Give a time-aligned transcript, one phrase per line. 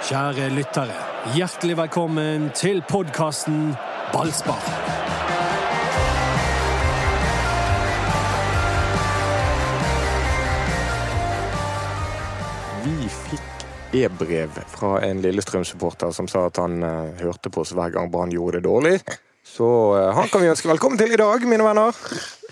[0.00, 0.94] Kjære lyttere,
[1.36, 3.74] hjertelig velkommen til podkasten
[4.14, 4.62] Ballspar.
[12.80, 13.66] Vi fikk
[14.00, 18.32] e-brev fra en Lillestrøm-supporter som sa at han eh, hørte på oss hver gang Brann
[18.32, 18.96] gjorde det dårlig.
[19.44, 21.92] Så eh, han kan vi ønske velkommen til i dag, mine venner.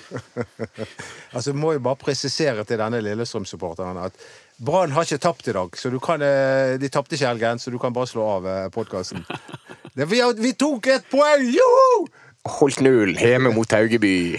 [1.37, 4.17] Altså, må jo bare presisere til denne Lillestrøm-supporteren at
[4.65, 5.77] Brann har ikke tapt i dag.
[5.79, 9.25] Så du kan, eh, de tapte ikke helgen, så du kan bare slå av podkasten.
[9.99, 11.43] Vi, vi tok et poeng!
[11.51, 12.07] Joho!
[12.47, 14.39] Holdt null hjemme mot Haugeby.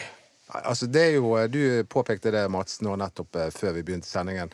[0.64, 4.54] Altså, det er jo, Du påpekte det, Mats, nå nettopp eh, før vi begynte sendingen.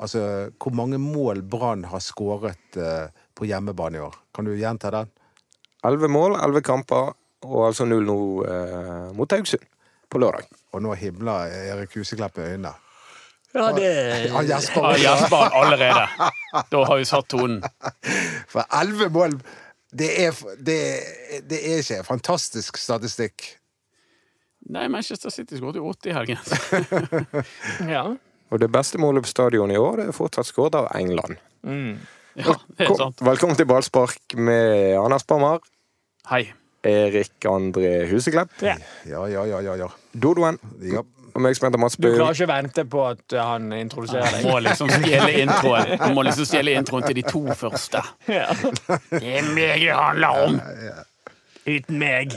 [0.00, 4.16] Altså, Hvor mange mål Brann har skåret eh, på hjemmebane i år?
[4.34, 5.10] Kan du gjenta den?
[5.84, 7.12] Elleve mål, elleve kamper,
[7.44, 9.66] og altså null nå eh, mot Haugesund
[10.10, 10.48] på lørdag.
[10.74, 12.74] Og nå himler Erik Huseklepp med øynene.
[13.54, 13.90] Ja, det
[14.34, 15.50] Han gjesper.
[15.54, 16.06] Allerede.
[16.72, 17.60] Da har vi satt tonen.
[18.52, 19.38] For elleve mål
[19.94, 20.78] det er, det,
[21.46, 23.44] det er ikke fantastisk statistikk.
[24.74, 26.40] Nei, Manchester City skåret jo 80 i helgen.
[27.94, 28.08] Ja.
[28.50, 31.38] Og det beste målet på stadion i år er fortsatt skåret av England.
[31.64, 33.22] Ja, det er sant.
[33.22, 35.62] velkommen til ballspark med Anders Bammer,
[36.30, 36.46] Hei.
[36.84, 38.76] Erik André Huseklepp, Ja.
[39.08, 39.88] Ja, ja, ja, ja.
[40.12, 41.02] Dodoen ja.
[41.34, 44.36] Om jeg som Mats Du klarer ikke å vente på at uh, han introduserer Han
[44.36, 44.50] deg?
[44.52, 45.96] må liksom stjele introen.
[45.98, 48.02] Han må liksom stjele introen til de to første.
[48.30, 48.46] Ja.
[49.10, 50.60] Det er meg det handler om.
[51.66, 52.36] Uten meg.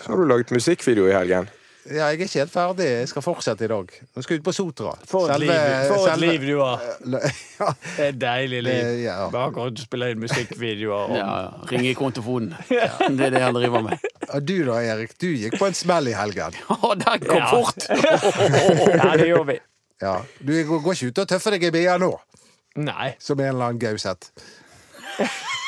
[0.00, 1.50] Så har du laget musikkvideo i helgen.
[1.88, 2.84] Ja, jeg er ikke helt ferdig.
[2.84, 3.92] Jeg skal fortsette i dag.
[4.14, 4.90] Nå skal jeg ut på Sotra.
[5.08, 6.82] For et, Selve- liv, for et selve- liv du har.
[7.58, 8.90] Ja, Det er et deilig liv.
[9.06, 9.14] Ja.
[9.34, 11.14] Bare spille inn musikkvideoer.
[11.16, 11.54] Ja, Og...
[11.62, 11.70] ja.
[11.72, 12.52] Ringe i kontofonen.
[12.68, 14.04] Det er det han driver med.
[14.28, 15.16] Og du da, Erik?
[15.18, 16.54] Du gikk på en smell i helgen.
[16.76, 17.48] Å, den kom Ja.
[17.50, 17.88] fort!
[17.88, 19.58] Ja, det gjør vi.
[20.04, 20.16] Ja.
[20.44, 22.12] Du går går ikke ut og tøffer deg i BA nå,
[22.78, 23.14] Nei.
[23.18, 24.28] som en eller annen gauseth.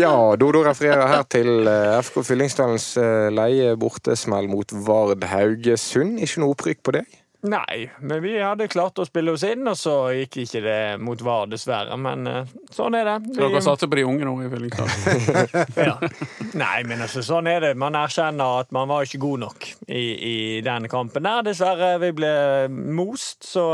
[0.00, 6.20] Ja, Dodo refererer her til eh, FK Fyllingsdalens eh, leie bortesmell mot Vard Haugesund.
[6.22, 7.16] Ikke noe opprykk på deg?
[7.40, 11.22] Nei, men vi hadde klart å spille oss inn, og så gikk ikke det mot
[11.24, 11.96] VAR, dessverre.
[11.96, 13.16] Men eh, sånn er det.
[13.32, 15.64] Så dere satser på de unge nå i Fyllingsdalen?
[15.88, 15.96] ja.
[16.62, 17.72] Nei, men altså, sånn er det.
[17.80, 20.36] Man erkjenner at man var ikke god nok i, i
[20.66, 21.46] den kampen der.
[21.48, 21.94] Dessverre.
[22.04, 22.34] Vi ble
[22.68, 23.64] most, så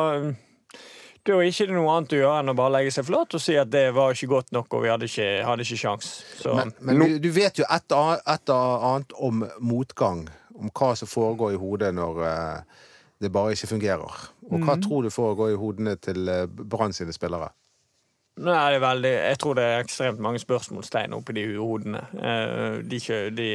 [1.27, 3.43] da er ikke det noe annet å gjøre enn å bare legge seg flat og
[3.43, 6.11] si at det var ikke godt nok, og vi hadde ikke, hadde ikke sjans.
[6.41, 10.27] Så Men, men du, du vet jo et, annet- et annet om motgang.
[10.57, 12.83] Om hva som foregår i hodet når eh,
[13.21, 14.23] det bare ikke fungerer.
[14.49, 17.51] Og hva tror du foregår i hodene til eh, Brann sine spillere?
[18.37, 22.03] Nå er det veldig, jeg tror det er ekstremt mange spørsmålstegn oppi de hodene.
[22.21, 22.99] Eh, De,
[23.37, 23.47] de,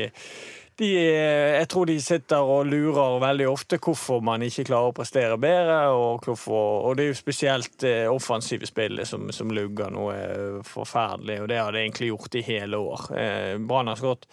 [0.80, 4.96] de, eh, jeg tror de sitter og lurer veldig ofte hvorfor man ikke klarer å
[4.96, 5.80] prestere bedre.
[5.94, 10.60] Og, hvorfor, og det er jo spesielt eh, offensive spillet som, som lugger noe eh,
[10.68, 11.42] forferdelig.
[11.44, 13.10] Og det har det egentlig gjort i hele år.
[13.68, 14.30] Brann har skåret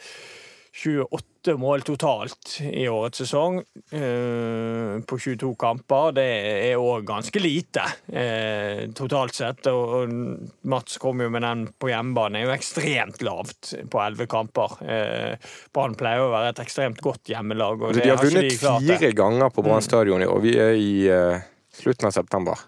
[0.79, 6.13] 28 mål totalt i årets sesong eh, på 22 kamper.
[6.15, 6.27] Det
[6.69, 9.67] er òg ganske lite eh, totalt sett.
[9.73, 12.39] Og, og Mats kom jo med den på hjemmebane.
[12.39, 14.77] Det er jo ekstremt lavt på 11 kamper.
[14.87, 17.83] Eh, Brann pleier å være et ekstremt godt hjemmelag.
[17.83, 19.01] Og det de har ikke vunnet klart det.
[19.03, 20.41] fire ganger på Brann stadion i år.
[20.47, 21.51] Vi er i eh,
[21.81, 22.67] slutten av september.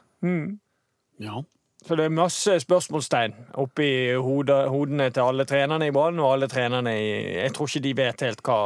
[1.20, 1.44] Ja.
[1.90, 6.92] Så det er masse spørsmålstegn oppi hodene til alle trenerne i Brann, og alle trenerne
[6.94, 8.58] i Jeg tror ikke de vet helt hva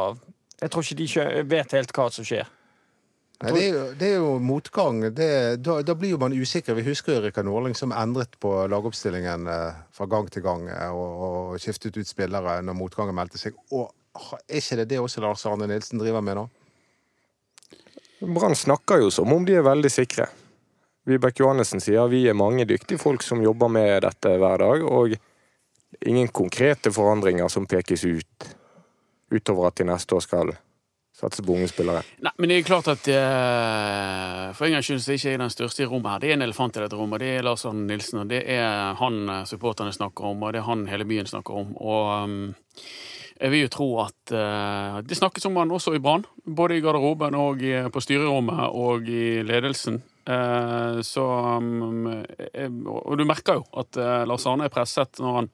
[0.60, 2.50] Jeg tror ikke de vet helt hva som skjer.
[3.40, 5.00] Nei, det, er jo, det er jo motgang.
[5.16, 5.30] Det,
[5.64, 6.76] da, da blir jo man usikker.
[6.76, 10.92] Vi husker jo Rikard Norling som endret på lagoppstillingen eh, fra gang til gang eh,
[10.92, 13.56] og, og skiftet ut spillere når motgangen meldte seg.
[13.72, 13.88] Og
[14.44, 16.48] er ikke det det også Lars Arne Nilsen driver med nå?
[18.36, 20.28] Brann snakker jo som om de er veldig sikre.
[21.04, 25.16] Vibeke Johannessen sier vi er mange dyktige folk som jobber med dette hver dag, og
[26.00, 28.54] ingen konkrete forandringer som pekes ut
[29.34, 30.52] utover at de neste år skal
[31.14, 32.02] satse på unge spillere.
[32.24, 35.52] Nei, men det er klart at eh, For en gangs skyld så ikke jeg den
[35.52, 36.22] største i rommet her.
[36.22, 37.22] Det er en elefant i dette rommet.
[37.22, 40.68] Det er Lars Arne Nilsen, og det er han supporterne snakker om, og det er
[40.68, 41.76] han hele byen snakker om.
[41.78, 42.40] Og um,
[43.34, 46.26] jeg vil jo tro at uh, det snakkes om han også i Brann.
[46.44, 50.02] Både i garderoben og i, på styrerommet og i ledelsen.
[50.26, 51.24] Eh, så
[51.56, 55.48] um, eh, Og du merker jo at eh, Lars Arne er presset når han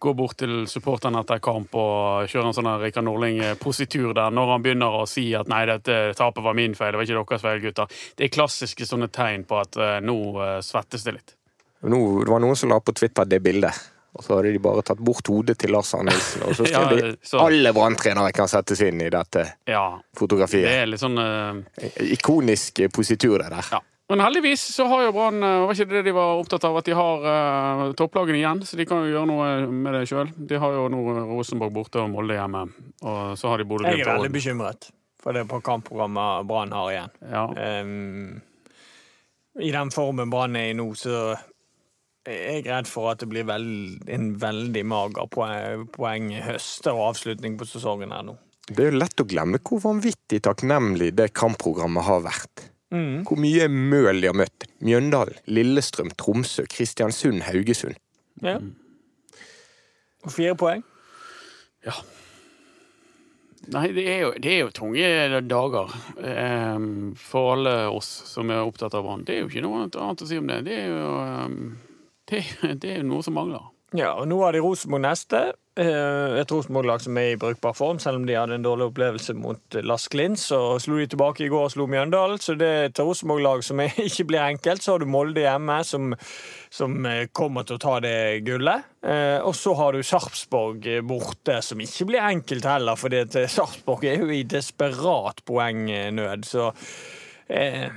[0.00, 4.64] går bort til supporterne etter kamp og kjører en sånn Rikard Norling-positur der, når han
[4.64, 7.62] begynner å si at 'nei, dette tapet var min feil', det var ikke deres feil,
[7.64, 7.96] gutter.
[8.16, 10.16] Det er klassiske sånne tegn på at nå
[10.64, 11.34] svettes det litt.
[11.84, 13.76] No, det var noen som la på Twitter det bildet.
[14.16, 16.96] Og så hadde de bare tatt bort hodet til Lars Arne Nilsen, og så skrev
[16.96, 20.00] Ja, de alle branntrenere kan settes inn i dette Ja,
[20.72, 21.60] det er litt sånn uh...
[22.08, 23.70] Ikonisk positur, det der.
[23.76, 23.84] Ja.
[24.10, 26.88] Men heldigvis så har jo Brann eh, Var ikke det de var opptatt av, at
[26.88, 28.62] de har uh, topplagene igjen?
[28.66, 30.32] Så de kan jo gjøre noe med det sjøl.
[30.34, 32.64] De har jo nå Rosenborg borte og Molde hjemme.
[33.06, 34.90] Og så har de Bodø Jeg er veldig bekymret
[35.20, 37.14] for det på kampprogrammet Brann har igjen.
[37.28, 37.44] Ja.
[37.84, 38.40] Um,
[39.60, 41.36] I den formen Brann er i nå, så
[42.24, 47.60] er jeg redd for at det blir veld, en veldig mager poeng, poenghøst og avslutning
[47.60, 48.36] på sesongen her nå.
[48.70, 52.69] Det er jo lett å glemme hvor vanvittig takknemlig det kampprogrammet har vært.
[52.90, 53.22] Mm.
[53.26, 54.66] Hvor mye møl de har møtt.
[54.82, 57.98] Mjøndalen, Lillestrøm, Tromsø, Kristiansund, Haugesund.
[58.42, 58.56] Ja.
[60.24, 60.82] Og fire poeng.
[61.86, 61.94] Ja.
[63.70, 65.92] Nei, det er jo, det er jo tunge dager
[66.24, 66.86] eh,
[67.20, 69.26] for alle oss som er opptatt av Brann.
[69.28, 70.62] Det er jo ikke noe annet å si om det.
[70.66, 71.98] Det er jo, eh,
[72.32, 72.42] det,
[72.82, 73.68] det er jo noe som mangler.
[73.96, 75.50] Ja, og nå har de Rosenborg neste.
[75.80, 79.32] Eh, Et Rosenborg-lag som er i brukbar form, selv om de hadde en dårlig opplevelse
[79.38, 80.42] mot Lask Lins.
[80.50, 83.80] Så slo de tilbake i går og slo Mjøndalen, så det er et Rosenborg-lag som
[84.08, 84.84] ikke blir enkelt.
[84.84, 86.10] Så har du Molde hjemme, som,
[86.68, 88.84] som eh, kommer til å ta det gullet.
[89.00, 93.16] Eh, Og så har du Sarpsborg eh, borte, som ikke blir enkelt heller, for
[93.56, 96.44] Sarpsborg er jo i desperat poengnød.
[96.50, 96.68] Så
[97.48, 97.88] eh,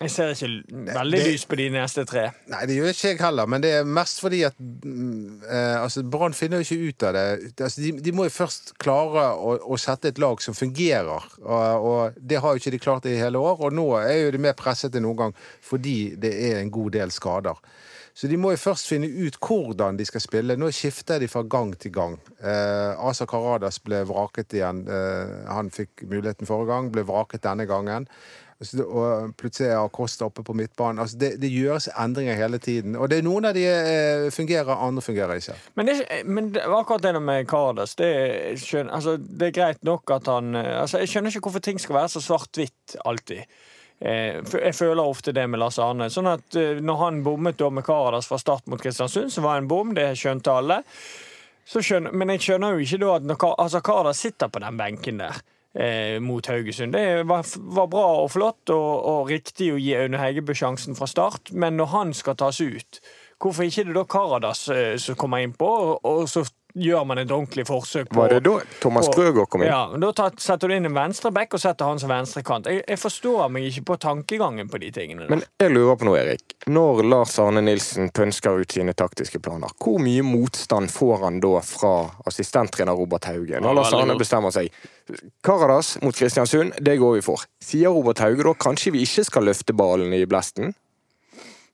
[0.00, 0.48] jeg ser ikke
[0.96, 2.22] veldig det- lys på de neste tre.
[2.48, 6.32] Nei, det gjør ikke jeg heller, men det er mest fordi at eh, altså, Brann
[6.36, 7.26] finner jo ikke ut av det.
[7.60, 11.84] Altså, de, de må jo først klare å, å sette et lag som fungerer, og,
[11.90, 13.60] og det har jo ikke de klart i hele år.
[13.60, 16.92] Og nå er jo de mer presset enn noen gang fordi det er en god
[16.96, 17.60] del skader.
[18.16, 20.56] Så de må jo først finne ut hvordan de skal spille.
[20.58, 22.16] Nå skifter de fra gang til gang.
[22.42, 24.82] Eh, Asa Karadas ble vraket igjen.
[24.90, 28.08] Eh, han fikk muligheten forrige gang, ble vraket denne gangen.
[28.60, 31.00] Altså, Og plutselig er Acosta oppe på midtbanen.
[31.00, 32.96] Altså, det, det gjøres endringer hele tiden.
[32.96, 35.56] Og det er noen av de eh, fungerer, andre fungerer ikke.
[35.80, 35.96] Men, det,
[36.28, 38.10] men akkurat det med Cardas det,
[38.84, 42.12] altså, det er greit nok at han altså, Jeg skjønner ikke hvorfor ting skal være
[42.12, 43.48] så svart-hvitt alltid.
[44.00, 46.10] Eh, Jeg føler ofte det med Lars Arne.
[46.12, 49.72] Sånn at Når han bommet med Karadas fra start mot Kristiansund, så var det en
[49.72, 50.82] bom, det skjønte alle.
[51.70, 55.40] Skjønner, men jeg skjønner jo ikke da at når altså, sitter på den benken der.
[55.70, 56.92] Eh, mot Haugesund.
[56.92, 61.06] Det var, var bra og flott og, og riktig å gi Aune Heggebø sjansen fra
[61.06, 62.98] start, men når han skal tas ut,
[63.38, 65.68] hvorfor ikke det da Karadas eh, som kommer innpå,
[66.02, 66.42] og så
[66.74, 69.70] gjør man et ordentlig forsøk på Var det da Thomas Krøger Grøgaard kom inn?
[69.70, 72.66] Ja, men Da tar, setter du inn en venstreback og setter han som venstrekant.
[72.70, 75.26] Jeg, jeg forstår meg ikke på tankegangen på de tingene.
[75.26, 75.32] der.
[75.34, 76.56] Men jeg lurer på noe, Erik.
[76.70, 81.60] Når Lars Arne Nilsen pønsker ut sine taktiske planer, hvor mye motstand får han da
[81.64, 81.94] fra
[82.30, 83.60] assistenttrener Robert Hauge?
[83.60, 84.70] Når Ja, Lars Arne bestemmer seg.
[85.42, 87.42] Karadas mot Kristiansund, det går vi for.
[87.64, 90.74] Sier Robert Hauge da kanskje vi ikke skal løfte ballen i blesten?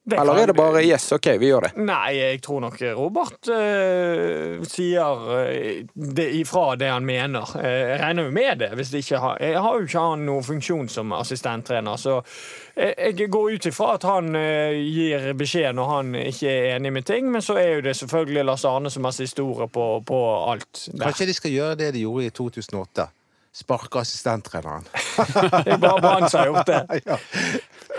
[0.07, 1.71] Det Eller er det bare yes, ok, vi gjør det?
[1.83, 7.51] Nei, jeg tror nok Robert eh, sier eh, det ifra det han mener.
[7.59, 8.69] Eh, jeg regner jo med det.
[8.79, 12.21] hvis det ikke har, Jeg har jo ikke han noen funksjon som assistenttrener, så
[12.77, 17.11] jeg, går ut ifra at han eh, gir beskjed når han ikke er enig med
[17.11, 20.25] ting, men så er jo det selvfølgelig Lars Arne som har siste ordet på, på
[20.53, 20.87] alt.
[20.93, 21.09] Der.
[21.09, 23.11] Kanskje de skal gjøre det de gjorde i 2008?
[23.57, 24.85] Sparke assistenttreneren.
[25.65, 27.01] Det er bare Brann som har gjort det.
[27.09, 27.17] Ja.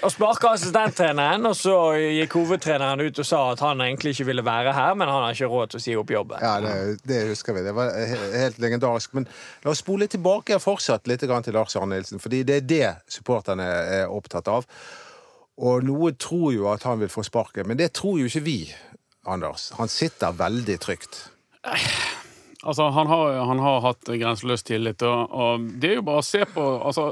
[0.04, 4.46] Og sparka assistenttreneren, og så gikk hovedtreneren ut og sa at han egentlig ikke ville
[4.46, 6.44] være her, men han har ikke råd til å si opp jobben.
[6.44, 7.64] Ja, det, det husker vi.
[7.66, 7.92] Det var
[8.36, 9.16] helt legendarisk.
[9.18, 9.28] Men
[9.66, 13.66] la oss spole tilbake fortsatt litt til Lars Arne Nilsen, fordi det er det supporterne
[14.02, 14.68] er opptatt av.
[15.58, 18.60] Og noen tror jo at han vil få sparken, men det tror jo ikke vi,
[19.28, 19.72] Anders.
[19.80, 21.24] Han sitter veldig trygt.
[22.68, 26.26] Altså, han har, han har hatt grenseløs tillit, og, og det er jo bare å
[26.26, 27.06] se på altså,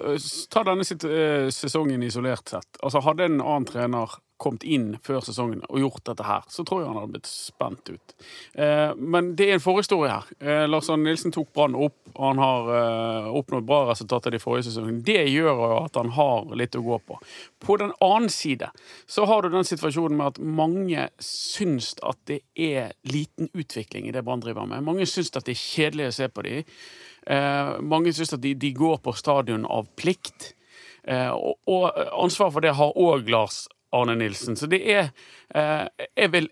[0.51, 2.81] Ta denne eh, sesongen isolert sett.
[2.81, 6.81] Altså, Hadde en annen trener kommet inn før sesongen og gjort dette her, så tror
[6.81, 8.15] jeg han hadde blitt spent ut.
[8.53, 10.27] Eh, men det er en forhistorie her.
[10.39, 14.41] Eh, Lars Arne Nilsen tok Brann opp, og han har eh, oppnådd bra resultater de
[14.43, 15.03] forrige sesongene.
[15.05, 17.19] Det gjør jo at han har litt å gå på.
[17.63, 18.71] På den annen side
[19.07, 24.13] så har du den situasjonen med at mange syns at det er liten utvikling i
[24.15, 24.83] det Brann driver med.
[24.85, 26.75] Mange syns at det er kjedelig å se på dem.
[27.25, 30.51] Eh, mange syns at de, de går på stadion av plikt.
[31.05, 31.87] Eh, og, og
[32.25, 33.65] ansvar for det har òg Lars
[33.95, 34.57] Arne Nilsen.
[34.59, 35.09] Så det er
[35.55, 36.49] eh, Jeg vil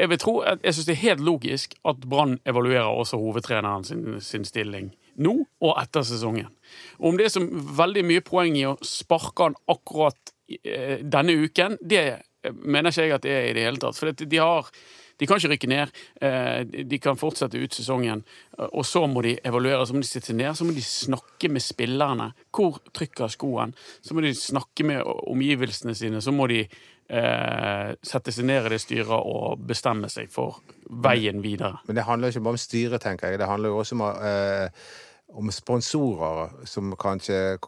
[0.00, 4.20] jeg vil tro, jeg synes det er helt logisk at Brann evaluerer også hovedtreneren sin,
[4.24, 6.48] sin stilling nå og etter sesongen.
[6.96, 7.42] Om det er så
[7.76, 12.22] veldig mye poeng i å sparke han akkurat eh, denne uken, det
[12.64, 13.98] mener ikke jeg at det er i det hele tatt.
[13.98, 14.70] For de har
[15.20, 15.90] de kan ikke rykke ned.
[16.20, 18.24] eh, De kan fortsette ut sesongen.
[18.58, 21.50] eh, Og så må de evaluere, så må de sitte ned, så må de snakke
[21.52, 22.32] med spillerne.
[22.50, 23.74] Hvor trykker skoen?
[24.02, 26.20] Så må de snakke med omgivelsene sine.
[26.24, 26.62] Så må de
[27.10, 30.60] eh, sette seg ned i det styret og bestemme seg for
[30.90, 31.80] veien videre.
[31.86, 33.38] Men det handler ikke bare om styret, tenker jeg.
[33.38, 34.68] Det handler jo også om, eh,
[35.34, 37.58] om sponsorer som kanskje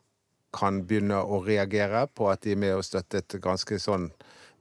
[0.53, 4.11] kan begynne å reagere på at de er med og støtter et ganske sånn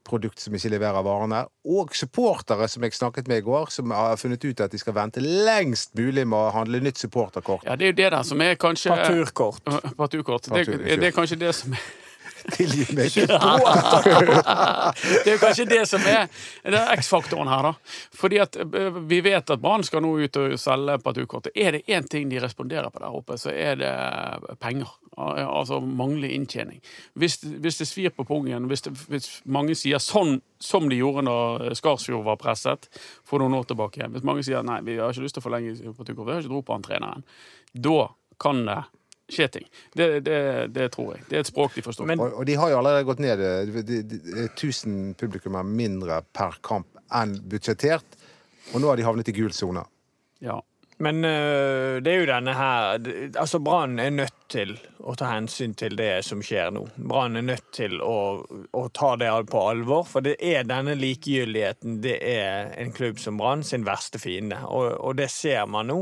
[0.07, 1.43] produkt som ikke leverer varene.
[1.67, 4.95] Og supportere som jeg snakket med i går, som har funnet ut at de skal
[4.97, 7.65] vente lengst mulig med å handle nytt supporterkort.
[7.67, 9.73] Ja, det er jo det der som er kanskje Parturkort.
[9.99, 10.49] Parturkort.
[10.51, 11.89] Det, det er kanskje det som er
[12.55, 13.07] Tilgi meg.
[13.13, 13.23] Det
[15.25, 16.23] er jo kanskje det som er,
[16.63, 17.73] er X-faktoren her, da.
[18.17, 21.51] Fordi at eh, vi vet at Brann skal nå ut og selge partukortet.
[21.55, 23.93] Er det én ting de responderer på der oppe, så er det
[24.63, 24.89] penger.
[25.17, 26.79] Altså manglende inntjening.
[27.19, 31.25] Hvis, hvis det svir på pungen, hvis, det, hvis mange sier sånn som de gjorde
[31.27, 31.37] da
[31.75, 32.87] Skarsfjord var presset
[33.27, 35.93] for noen år tilbake Hvis mange sier nei, vi har ikke lyst til å forlenge
[35.97, 37.23] partukortet, vi har ikke tro på han treneren,
[37.73, 37.99] da
[38.41, 38.83] kan det
[39.31, 39.67] skje ting.
[39.95, 40.39] Det, det,
[40.75, 41.23] det tror jeg.
[41.29, 42.05] Det er et språk de forstår.
[42.11, 45.63] Men- Og, og de har jo allerede gått ned eh, de- de- de- 1000 publikummer
[45.63, 48.17] mindre per kamp enn budsjettert.
[48.73, 49.83] Og nå har de havnet i gul sone.
[50.41, 50.59] ja.
[51.01, 52.99] Men øh, det er jo denne her
[53.39, 56.83] Altså, Brann er nødt til å ta hensyn til det som skjer nå.
[57.09, 58.43] Brann er nødt til å,
[58.77, 63.39] å ta det på alvor, for det er denne likegyldigheten det er en klubb som
[63.39, 64.59] Brann sin verste fiende.
[64.67, 65.97] Og, og det ser man nå.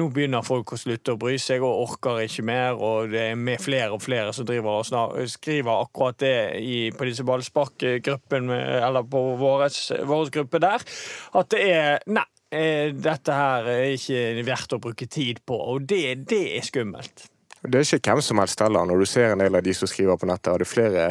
[0.00, 3.38] Nå begynner folk å slutte å bry seg og orker ikke mer, og det er
[3.38, 8.60] med flere og flere som driver og snar, skriver akkurat det i, på disse ballsparkgruppene,
[8.80, 10.90] eller på vår gruppe der,
[11.36, 12.26] at det er Nei.
[12.50, 17.28] Eh, dette her er ikke verdt å bruke tid på, og det, det er skummelt.
[17.60, 18.88] Det er ikke hvem som helst heller.
[18.88, 21.04] Når du ser en del av de som skriver på nettet, hadde flere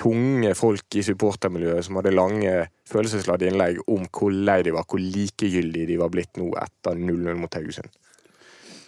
[0.00, 2.54] tunge folk i supportermiljøet som hadde lange
[2.88, 7.40] følelsesladde innlegg om hvor lei de var, hvor likegyldige de var blitt nå etter 0-0
[7.40, 7.90] mot Haugesund.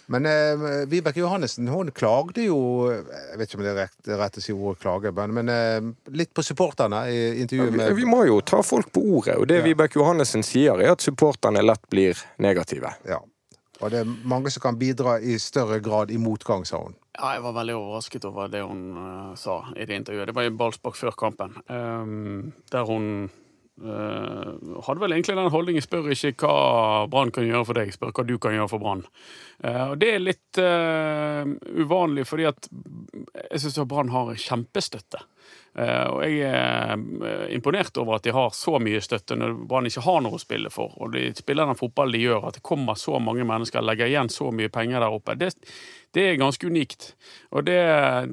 [0.09, 4.39] Men eh, Vibeke Johannessen hun klagde jo Jeg vet ikke om det er rett, rett
[4.39, 8.23] å si ordet klage, men, eh, litt på supporterne i intervjuet Vi, med vi må
[8.25, 9.65] jo ta folk på ordet, og det Ja.
[9.67, 12.95] Vibeke Johannessen sier, er at supporterne lett blir negative.
[13.05, 13.19] Ja.
[13.79, 16.95] Og det er mange som kan bidra i større grad i motgang, sa hun.
[17.19, 20.27] Ja, jeg var veldig overrasket over det hun uh, sa i det intervjuet.
[20.31, 23.29] Det var i ballspark før kampen, um, der hun
[23.83, 24.49] eh,
[24.85, 28.25] hadde vel egentlig den holdningen spør ikke hva Brann kan gjøre for deg, spør hva
[28.27, 29.05] du kan gjøre for Brann.
[29.59, 31.43] Uh, og det er litt uh,
[31.75, 35.23] uvanlig, fordi at jeg syns Brann har kjempestøtte.
[35.79, 39.87] Eh, og jeg er eh, imponert over at de har så mye støtte når Brann
[39.87, 40.95] ikke har noe å spille for.
[40.99, 44.31] Og de spiller den fotballen de gjør, at det kommer så mange mennesker, legger igjen
[44.33, 45.37] så mye penger der oppe.
[45.39, 45.53] Det,
[46.17, 47.13] det er ganske unikt.
[47.55, 47.79] Og det,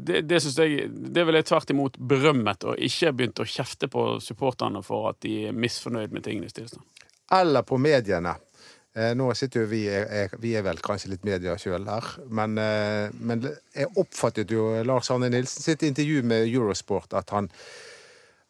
[0.09, 3.91] det, det synes jeg Det ville jeg tvert imot berømmet, og ikke begynt å kjefte
[3.93, 6.83] på supporterne for at de er misfornøyd med tingenes tilstand.
[7.33, 8.37] Eller på mediene.
[8.97, 12.57] Eh, nå sitter jo vi er, Vi er vel kanskje litt media sjøl her, men,
[12.57, 17.51] eh, men jeg oppfattet jo Lars Arne Nilsen sitt intervju med Eurosport at han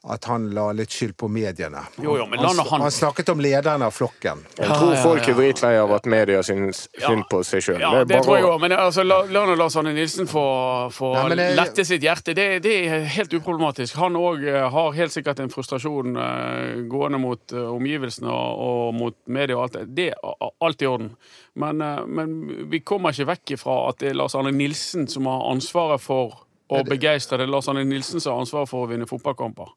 [0.08, 1.80] at han la litt skyld på mediene.
[2.02, 4.44] Jo, jo, men la han- han snakket om lederen av flokken.
[4.58, 7.08] Jeg tror folk er dritlei av at media syns Ja.
[7.08, 7.80] synd på seg sjøl.
[7.80, 10.44] Ja, det, tror jeg òg, men altså, la, la nå Lars Arne Nilsen få,
[10.92, 11.56] få Nei, det...
[11.56, 12.34] lette sitt hjerte.
[12.34, 13.96] Det, det er helt uproblematisk.
[13.96, 19.16] Han òg har helt sikkert en frustrasjon eh, gående mot eh, omgivelsene og, og mot
[19.26, 19.86] media og alt det.
[19.96, 21.10] Det er alt i orden.
[21.56, 25.26] Men, eh, men vi kommer ikke vekk ifra at det er Lars Arne Nilsen som
[25.26, 27.38] har ansvaret for å begeistre.
[27.38, 29.68] Det Lars Arne Nilsen som har ansvaret for å vinne fotballkamper.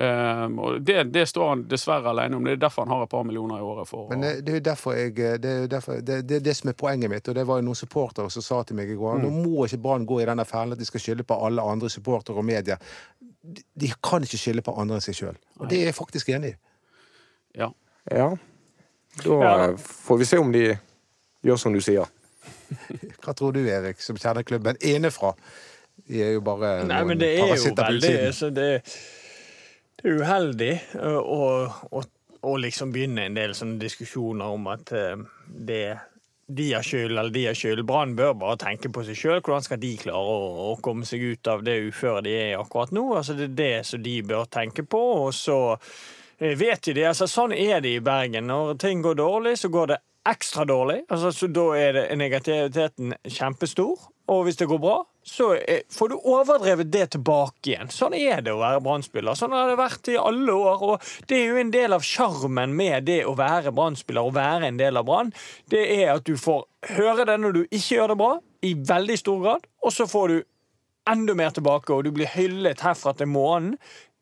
[0.00, 2.44] Um, og det, det står han dessverre alene om.
[2.48, 3.88] Det er derfor han har et par millioner i året.
[3.90, 6.54] for Men eh, det er jo derfor jeg Det er derfor, det, det, er det
[6.56, 8.96] som er poenget mitt, og det var jo noen supportere som sa til meg i
[8.96, 11.62] går Nå må ikke Brann gå i denne fellen at de skal skylde på alle
[11.62, 12.78] andre supportere og media.
[13.42, 15.36] De, de kan ikke skylde på andre enn seg sjøl.
[15.60, 16.56] Og det er jeg faktisk enig i.
[17.60, 17.70] ja.
[18.10, 18.30] Ja.
[19.24, 19.52] Da Ja.
[19.68, 20.78] eh, får vi se om de
[21.44, 22.08] gjør som du sier.
[23.22, 25.34] Hva tror du, Erik, som kjenner klubben innenfra?
[26.10, 28.68] De er jo bare Nei, noen men det er jo veldig altså det,
[30.00, 30.72] det er uheldig
[31.06, 31.42] å,
[31.94, 32.02] å,
[32.50, 35.84] å liksom begynne en del sånne diskusjoner om at det
[36.54, 37.84] de har skyld, eller de har skyld.
[37.86, 39.40] Brann bør bare tenke på seg sjøl.
[39.40, 42.58] Hvordan skal de klare å, å komme seg ut av det uføret de er i
[42.58, 43.04] akkurat nå?
[43.18, 45.00] Altså, det er det som de bør tenke på.
[45.26, 47.06] Og så eh, vet de det.
[47.12, 48.50] Altså, sånn er det i Bergen.
[48.50, 50.00] Når ting går dårlig, så går det
[50.30, 51.02] ekstra dårlig.
[51.08, 54.10] Altså, så da er det negativiteten kjempestor.
[54.30, 55.52] Og hvis det går bra, så
[55.92, 57.90] får du overdrevet det tilbake igjen.
[57.92, 59.36] Sånn er det å være Brann-spiller.
[59.38, 60.84] Sånn har det vært i alle år.
[60.86, 64.70] Og det er jo en del av sjarmen med det å være Brann-spiller og være
[64.70, 65.34] en del av Brann.
[65.70, 66.62] Det er at du får
[66.94, 68.32] høre det når du ikke gjør det bra,
[68.62, 69.66] i veldig stor grad.
[69.82, 70.38] Og så får du
[71.10, 73.74] enda mer tilbake, og du blir hyllet herfra til månen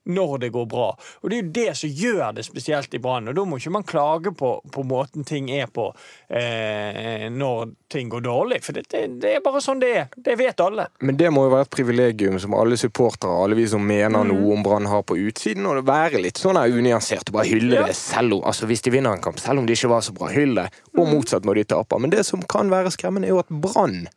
[0.09, 0.88] når det går bra.
[1.23, 3.29] Og Det er jo det som gjør det spesielt i Brann.
[3.29, 5.91] Og Da må ikke man klage på, på måten ting er på
[6.31, 8.61] eh, når ting går dårlig.
[8.65, 10.09] For det, det, det er bare sånn det er.
[10.17, 10.88] Det vet alle.
[11.05, 14.29] Men det må jo være et privilegium som alle supportere, alle vi som mener Mm.
[14.33, 15.67] noe om Brann, har på utsiden.
[15.69, 17.87] Og være litt sånn unyansert og bare hylle Ja.
[17.87, 20.12] det selv om altså hvis de vinner en kamp, selv om det ikke var så
[20.17, 20.29] bra.
[20.29, 20.71] Hyll det.
[20.97, 21.15] Og Mm.
[21.15, 21.99] motsatt når de taper.
[22.00, 24.09] Men det som kan være skremmende, er jo at Brann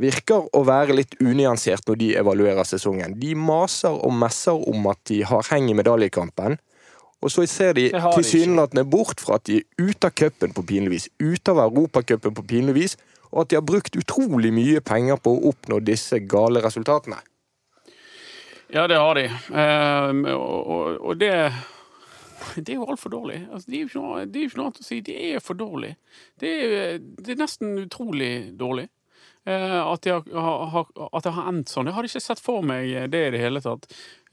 [0.00, 3.16] virker å være litt unyansert når de evaluerer sesongen.
[3.20, 6.58] De maser og messer om at de har heng i medaljekampen.
[7.24, 10.66] Og så ser de de tilsynelatende bort fra at de er ute av cupen på
[10.68, 12.96] pinlig vis, ute av europacupen på pinlig vis,
[13.32, 17.18] og at de har brukt utrolig mye penger på å oppnå disse gale resultatene.
[18.74, 19.26] Ja, det har de.
[19.54, 21.32] Ehm, og, og, og det
[22.56, 23.40] det er jo altfor dårlig.
[23.52, 25.00] Altså, det er jo ikke noe, det er jo ikke noe annet å si.
[25.04, 25.92] Det er for dårlig.
[26.40, 28.86] Det er, det er nesten utrolig dårlig.
[29.46, 31.86] Eh, at, det har, har, endt sånn.
[31.86, 33.84] Jeg hadde ikke sett for meg det i det hele tatt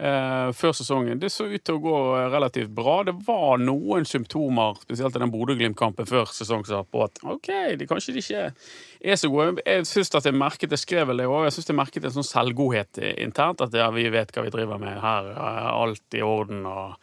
[0.02, 1.20] eh, før sesongen.
[1.22, 1.98] Det så ut til å gå
[2.34, 2.96] relativt bra.
[3.06, 7.52] Det var noen symptomer, spesielt i den Bodø-Glimt-kampen før sesong, som sa på at OK,
[7.78, 9.62] de, kanskje de ikke er så gode.
[9.62, 12.18] Jeg synes at jeg merket, jeg skrev vel det òg, jeg synes jeg merket en
[12.18, 13.62] sånn selvgodhet internt.
[13.62, 16.66] At ja, vi vet hva vi driver med her, er alt i orden.
[16.66, 16.98] og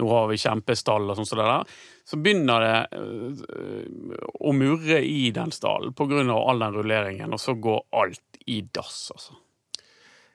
[0.00, 1.80] nå har vi kjempestall og sånn som det der.
[2.04, 5.94] Så begynner det øh, å murre i den stallen
[6.34, 9.38] av all den rulleringen, og så går alt i dass, altså.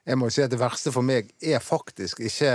[0.08, 2.52] Jeg må si at Det verste for meg er faktisk ikke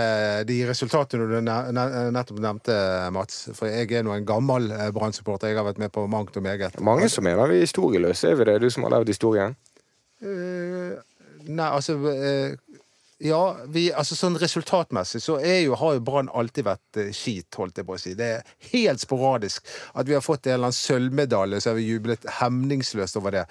[0.48, 2.76] de resultatene du ne- ne- nettopp nevnte,
[3.12, 3.42] Mats.
[3.52, 5.52] For jeg er nå en gammel eh, Brann-supporter.
[5.52, 6.80] Jeg har vært med på mangt og meget.
[6.80, 8.56] Mange som mener vi er historieløse, er vi det?
[8.62, 9.52] Du som har levd historien?
[10.24, 10.96] Uh,
[11.44, 12.56] nei, altså eh,
[13.22, 17.78] Ja, vi, altså sånn resultatmessig så jo, har jo Brann alltid vært eh, skit, holdt
[17.78, 18.16] jeg på å si.
[18.18, 21.86] Det er helt sporadisk at vi har fått en eller annen sølvmedalje, så har vi
[21.86, 23.44] jublet hemningsløst over det.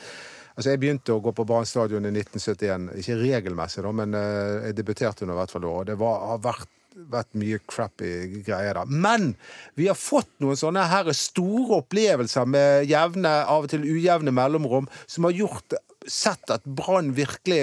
[0.57, 4.67] Altså, Jeg begynte å gå på Brann stadion i 1971, ikke regelmessig, da, men uh,
[4.67, 5.71] jeg debuterte under hvert fall da.
[5.71, 6.67] Og det var, har vært,
[7.13, 8.11] vært mye crappy
[8.43, 8.83] greier da.
[8.91, 9.31] Men
[9.79, 14.91] vi har fått noen sånne her store opplevelser med jevne, av og til ujevne mellomrom,
[15.07, 17.59] som har gjort sett at Brann virkelig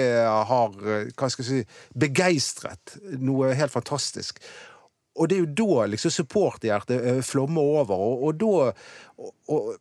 [0.51, 4.39] har eh, hva skal jeg si, begeistret noe helt fantastisk.
[5.19, 8.73] Og det er jo da liksom supporterhjertet eh, flommer over, og, og da
[9.19, 9.75] og,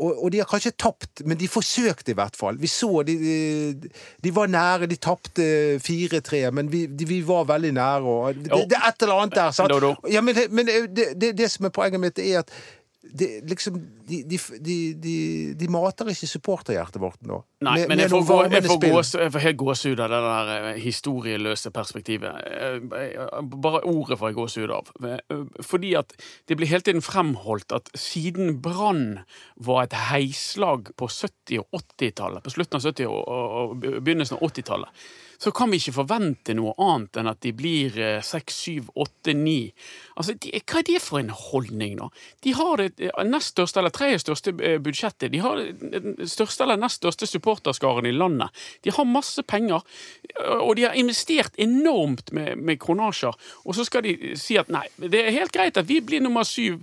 [0.00, 2.56] og, og, de har kanskje tapt, men de forsøkte i hvert fall.
[2.58, 3.90] Vi så de, de,
[4.24, 5.44] de var nære, de tapte
[5.84, 8.14] 4-3, men vi, de, vi var veldig nære.
[8.40, 9.52] Det er et eller annet der.
[9.52, 9.68] sant?
[10.08, 12.54] Ja, men, det- men det, det, det som er poenget mitt, er at
[13.02, 15.14] det, liksom, de, de, de, de,
[15.56, 17.38] de mater ikke supporterhjertet vårt nå.
[17.64, 20.18] Nei, Med- men jeg får, gå, jeg, får gås, jeg får helt gåsehud av det
[20.26, 22.44] der eh, historieløse perspektivet.
[22.44, 24.92] Eh, Bare ordet får jeg gåsehud av.
[25.00, 26.12] Eh, Fordi at
[26.48, 29.22] det blir hele tiden fremholdt at siden Brann
[29.56, 34.36] var et heislag på 70- og 80-tallet, på slutten av 70- og- og og begynnelsen
[34.36, 34.88] av 80-tallet,
[35.40, 39.34] så kan vi ikke forvente noe annet enn at de blir seks, 6, 7, 8,
[39.34, 39.72] 9.
[40.16, 42.08] Altså, de, hva er det for en holdning, da?
[42.44, 45.30] De har det eh, nest største eller tredje største eh, budsjettet.
[45.32, 48.50] De har den største eller nest største supporterskaren i landet.
[48.84, 49.84] De har masse penger,
[50.34, 53.36] eh, og de har investert enormt med, med kronasjer.
[53.64, 56.46] Og så skal de si at nei, det er helt greit at vi blir nummer
[56.48, 56.80] syv.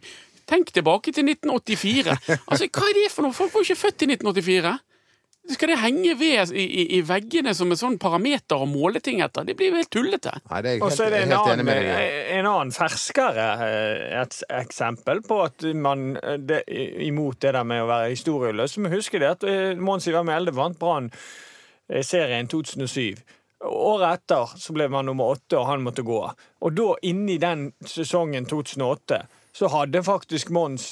[0.47, 2.13] Tenk tilbake til 1984.
[2.47, 3.35] Altså, Hva er det for noe?
[3.35, 4.77] Folk var jo ikke født i 1984.
[5.47, 9.21] Skal det henge ved i, i, i veggene som en sånn parameter å måle ting
[9.23, 9.45] etter?
[9.47, 10.33] Det blir jo helt tullete.
[10.49, 11.91] Nei, det er jeg Og så er det en annen, med
[12.35, 16.61] en annen ferskere eh, et eksempel på at man eh, det,
[17.07, 18.75] imot det der med å være historieløs.
[18.75, 23.23] Så må vi huske det at eh, Mons Ivar Mjelde vant Brann eh, serien 2007.
[23.67, 26.19] Året etter så ble man nummer åtte, og han måtte gå.
[26.61, 29.23] Og da, inni den sesongen 2008,
[29.57, 30.91] så hadde faktisk Mons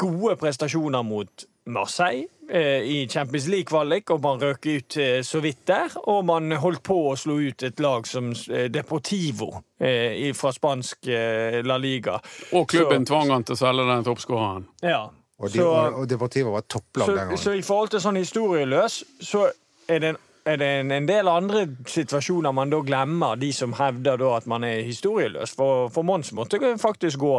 [0.00, 5.64] gode prestasjoner mot Marseille eh, i Champions League-kvalik, og man røk ut eh, så vidt
[5.66, 5.94] der.
[6.06, 9.48] Og man holdt på å slå ut et lag som eh, Deportivo
[9.82, 12.20] eh, fra spansk eh, La Liga.
[12.54, 14.68] Og klubben tvang han til å selge den toppskåreren.
[14.86, 15.02] Ja.
[15.36, 17.38] Og, de, Så- og Deportivo var topplag den gangen.
[17.42, 19.48] så i forhold til sånn historieløs, så
[19.90, 23.74] er det, en, er det en, en del andre situasjoner man da glemmer, de som
[23.76, 25.52] hevder da at man er historieløs.
[25.58, 27.34] For, for Mons måtte faktisk gå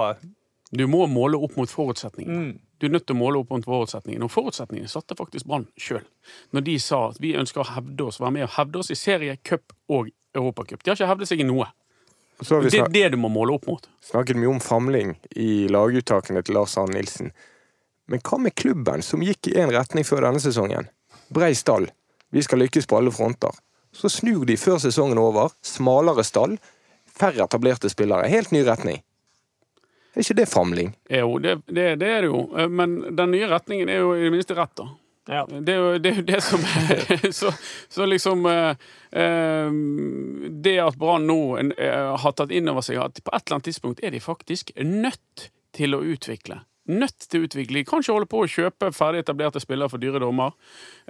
[0.71, 2.57] Du må måle opp mot forutsetningene.
[2.77, 4.27] Du er nødt til å måle opp mot forutsetningene.
[4.27, 6.03] Og forutsetningene satte faktisk Brann sjøl.
[6.51, 8.97] Når de sa at vi ønsker å hevde oss, være med og hevde oss i
[8.99, 10.83] serie, cup og europacup.
[10.83, 11.69] De har ikke hevdet seg i noe.
[12.37, 13.87] Det er det du må måle opp mot.
[14.05, 17.31] snakket mye om famling i laguttakene til Lars Arne Nilsen.
[18.07, 20.91] Men hva med klubben, som gikk i én retning før denne sesongen?
[21.33, 21.89] Brei stall.
[22.31, 23.55] Vi skal lykkes på alle fronter.
[23.91, 25.49] Så snur de før sesongen over.
[25.65, 26.59] Smalere stall.
[27.17, 28.29] Færre etablerte spillere.
[28.29, 29.01] Helt ny retning.
[30.17, 30.95] Er ikke det famling?
[31.13, 32.39] Jo, det, det, det er det jo.
[32.57, 34.87] Eh, Men den nye retningen er jo i det minste rett, da.
[35.29, 35.43] ja.
[35.49, 36.63] Det er jo det, er jo det som
[37.39, 37.51] så,
[37.93, 39.69] så liksom eh, eh,
[40.65, 43.69] Det at Brann nå eh, har tatt inn over seg at på et eller annet
[43.69, 48.49] tidspunkt er de faktisk nødt til å utvikle nødt til kan ikke holde på å
[48.49, 50.55] kjøpe ferdig etablerte spillere for dyre dommer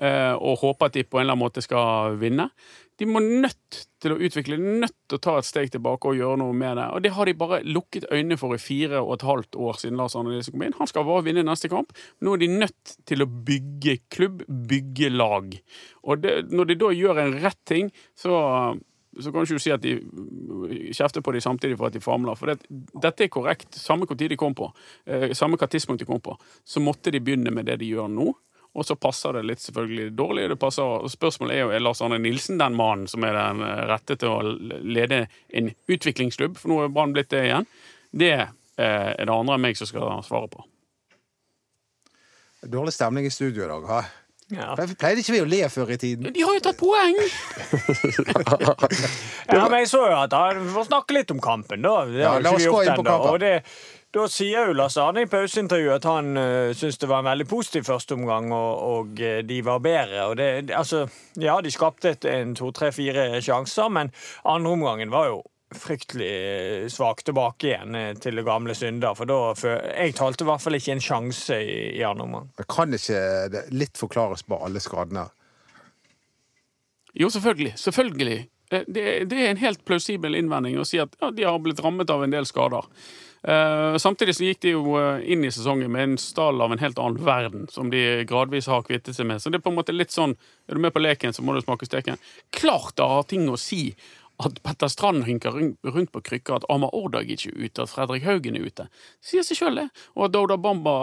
[0.02, 2.50] eh, og håpe at de på en eller annen måte skal vinne.
[2.98, 6.40] De må nødt til å utvikle, nødt til å ta et steg tilbake og gjøre
[6.42, 6.88] noe med det.
[6.96, 10.02] Og det har de bare lukket øynene for i fire og et halvt år siden
[10.02, 10.78] Lars Arne Nilsen kom inn.
[10.80, 11.94] Han skal bare vinne neste kamp.
[12.26, 15.54] Nå er de nødt til å bygge klubb, bygge lag.
[16.10, 18.42] Og det, når de da gjør en rett ting, så
[19.22, 19.96] så kan du ikke si at de
[20.96, 22.38] kjefter på dem samtidig for at de famler.
[22.40, 22.60] For det,
[22.94, 23.78] dette er korrekt.
[23.78, 24.70] Samme hvor tid de kom på,
[25.06, 28.12] eh, samme hva tidspunkt de kom på, så måtte de begynne med det de gjør
[28.12, 28.34] nå.
[28.78, 30.48] Og så passer det litt selvfølgelig dårlig.
[30.62, 34.20] Passer, spørsmålet er jo er Lars Arne Nilsen den mannen som er den eh, rette
[34.22, 37.70] til å lede en utviklingsklubb, for nå er Brann blitt det igjen.
[38.12, 38.48] Det eh,
[38.86, 40.66] er det andre enn meg som skal svare på.
[42.68, 43.90] Dårlig stemning i studio i dag.
[43.90, 44.02] Ha?
[44.54, 44.72] Ja.
[44.80, 46.30] Pleide ikke vi å le før i tiden?
[46.32, 47.18] De har jo tatt poeng!
[49.48, 52.02] Ja, men jeg så jo at han får snakke litt om kampen, da.
[52.08, 53.64] Det Ja, la oss vi gå inn på kampen.
[54.16, 57.48] Da sier jo Lars Arne i pauseintervjuet at han uh, syns det var en veldig
[57.52, 60.30] positiv førsteomgang, og, og uh, de var bedre.
[60.40, 61.04] Det, altså,
[61.36, 64.12] ja, de skapte et, en, to, tre, fire sjanser, men
[64.48, 65.42] andreomgangen var jo
[65.76, 69.16] fryktelig eh, svak tilbake igjen eh, til det gamle synder.
[69.18, 69.40] For da
[69.98, 72.52] Jeg talte i hvert fall ikke en sjanse i, i andre omgang.
[72.72, 75.28] Kan ikke det litt forklares på alle skadene?
[77.18, 77.76] Jo, selvfølgelig.
[77.82, 78.42] Selvfølgelig.
[78.72, 81.84] Eh, Det, det er en helt plausibel innvending å si at ja, de har blitt
[81.84, 82.88] rammet av en del skader.
[83.48, 86.98] Uh, samtidig så gikk de jo inn i sesongen med en stall av en helt
[87.00, 89.40] annen verden, som de gradvis har kvittet seg med.
[89.40, 90.34] Så det er på en måte litt sånn
[90.68, 92.18] Er du med på leken, så må du smake steken.
[92.52, 93.94] Klart det har ting å si
[94.44, 98.58] at Petter Strand hinker rundt på krykker, at Amar Ordagic er ute, at Fredrik Haugen
[98.60, 98.88] er ute.
[99.24, 99.88] Sier seg sjøl, det.
[100.16, 100.98] Og at Douda Bamba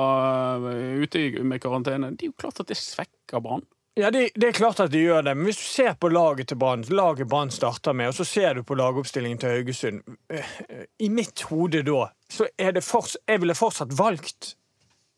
[0.70, 2.12] eh, er ute med karantene.
[2.14, 3.66] Det er jo klart at det svekker Brann.
[3.98, 6.48] Ja, det, det er klart at de gjør det, men hvis du ser på laget
[6.50, 10.00] til Brann, laget Brann starter med, og så ser du på lagoppstillingen til Haugesund
[10.34, 14.56] eh, eh, I mitt hode da, så er det fortsatt Jeg ville fortsatt valgt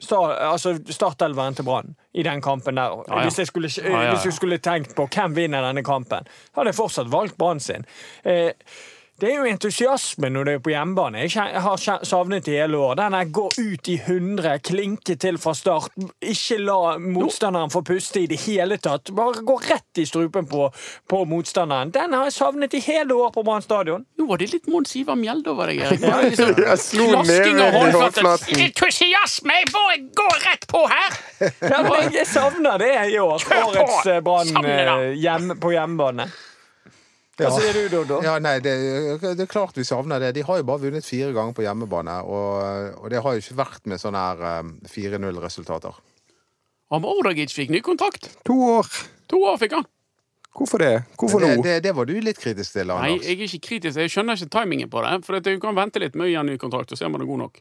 [0.00, 3.02] altså startelveren til Brann i den kampen der.
[3.08, 3.22] ja.
[3.22, 4.10] Hvis, jeg skulle, Ja, ja, ja.
[4.14, 7.84] hvis jeg skulle tenkt på hvem vinner denne kampen, hadde jeg fortsatt valgt Brann sin.
[8.24, 8.50] Eh,
[9.20, 11.22] det er jo entusiasme når det er på hjemmebane.
[11.24, 12.98] Jeg har savnet i hele år.
[12.98, 18.20] Den der gå ut i 100, klinke til fra start, ikke la motstanderen få puste
[18.20, 19.14] i det hele tatt.
[19.16, 20.68] Bare gå rett i strupen på,
[21.08, 21.94] på motstanderen.
[21.94, 24.04] Den har jeg savnet i hele år på Brann stadion.
[24.20, 26.00] Nå var det litt Mons Ivar Mjelde over deg, Erik.
[26.06, 28.60] Det var liksom Jeg slo og i håndflaten.
[28.66, 29.56] Entusiasme!
[29.62, 31.16] Jeg bare går rett på her!
[31.64, 33.40] Ja, men jeg savner det i år.
[33.62, 36.28] Årets eh, Brann eh, hjem, på hjemmebane.
[37.36, 38.18] Hva sier du, Dodo?
[38.24, 38.72] Ja, nei, det,
[39.22, 40.30] det er klart vi savner det.
[40.38, 43.58] De har jo bare vunnet fire ganger på hjemmebane, og, og det har jo ikke
[43.58, 45.98] vært med sånne her um, 4-0-resultater.
[46.96, 48.30] Amar Ordagic fikk ny kontrakt.
[48.48, 48.88] To år.
[49.32, 49.86] To år fikk han.
[50.56, 50.92] Hvorfor det?
[51.20, 51.62] Hvorfor Det, nå?
[51.66, 53.04] det, det var du litt kritisk til, Anders.
[53.04, 53.98] Nei, jeg er ikke kritisk.
[54.00, 55.12] Jeg skjønner ikke timingen på det.
[55.26, 57.20] For du kan vente litt med å gi han ny kontrakt, og se om han
[57.26, 57.60] det god nok.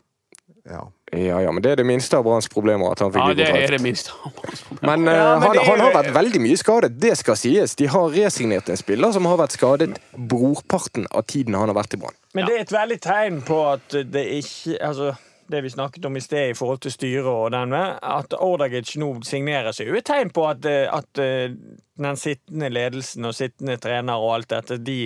[0.70, 0.84] Ja.
[1.16, 3.46] Ja, ja, men det er det minste av Branns problemer at han fikk Ja, det
[3.46, 3.64] kontrakt.
[3.68, 4.12] er det minste.
[4.26, 4.98] av hans problemer.
[4.98, 7.76] Men, uh, Ja, men han, det han har vært veldig mye skadet, det skal sies.
[7.80, 11.94] De har resignert en spiller som har vært skadet brorparten av tiden han har vært
[11.96, 12.18] i Brann.
[12.34, 15.14] Men det er et veldig tegn på at det ikke Altså,
[15.52, 18.96] det vi snakket om i sted i forhold til styret og den med, at Ordagic
[19.02, 21.58] nå signerer seg, er jo et tegn på at, eh, at eh,
[22.06, 25.04] den sittende ledelsen og sittende trener og alt dette, de,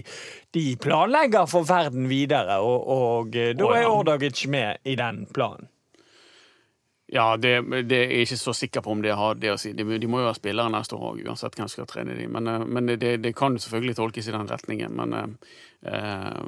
[0.55, 5.69] de planlegger for verden videre, og, og eh, da er Ordagic med i den planen.
[7.11, 9.71] Ja, det, det er jeg ikke så sikker på om det har det å si.
[9.73, 12.35] De, de må jo ha spillere neste år òg, uansett hvem som skal trene dem.
[12.35, 14.93] Men, men det, det kan selvfølgelig tolkes i den retningen.
[14.93, 15.15] Men
[15.81, 16.43] eh,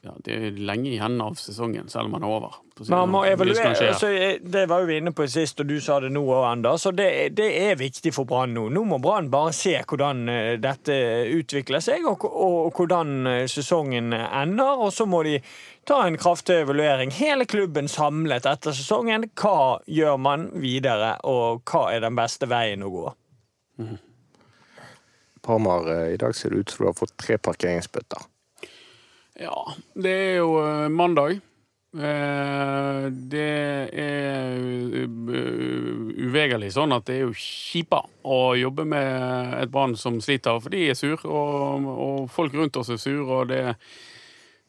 [0.00, 2.54] ja, det er lenge igjen av sesongen, selv om den er over.
[2.88, 3.20] Man må.
[3.28, 3.74] Evaluere.
[3.90, 4.08] Altså,
[4.40, 6.86] det var jo vi inne på sist, og du sa det nå òg, Anders.
[6.88, 8.70] Og det, det er viktig for Brann nå.
[8.72, 10.96] Nå må Brann bare se hvordan eh, dette
[11.36, 14.80] utvikler seg, og, og, og hvordan eh, sesongen ender.
[14.80, 15.36] Og så må de
[15.84, 19.28] ta en kraftig evaluering, hele klubben samlet etter sesongen.
[19.36, 23.06] Hva gjør man videre, og hva er den beste veien å gå?
[25.44, 28.30] Parmar, eh, i dag ser det ut som du har fått tre parkeringsbøter.
[29.40, 29.56] Ja,
[29.96, 31.38] det er jo eh, mandag.
[31.96, 33.46] Eh, det
[33.98, 34.52] er
[35.08, 40.60] u- uvegerlig sånn at det er jo kjipa å jobbe med et barn som sliter,
[40.62, 43.62] for de er sur, og, og folk rundt oss er sur, og det,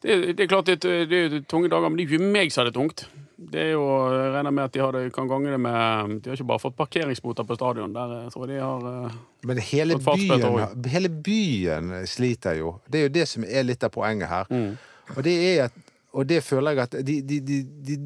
[0.02, 2.64] det, det er klart det, det er tunge dager, men det er ikke meg som
[2.64, 3.04] har det tungt.
[3.52, 6.30] Det er jo, jeg regner med at de har det, kan gange det med De
[6.30, 7.94] har ikke bare fått parkeringsboter på stadion.
[7.96, 9.16] Der tror jeg de har eh,
[9.48, 12.76] Men hele byen, hele byen sliter jo.
[12.86, 14.52] Det er jo det som er litt av poenget her.
[14.52, 14.76] Mm.
[15.16, 15.80] Og det at
[16.12, 17.96] og det føler jeg at de, de, de, de,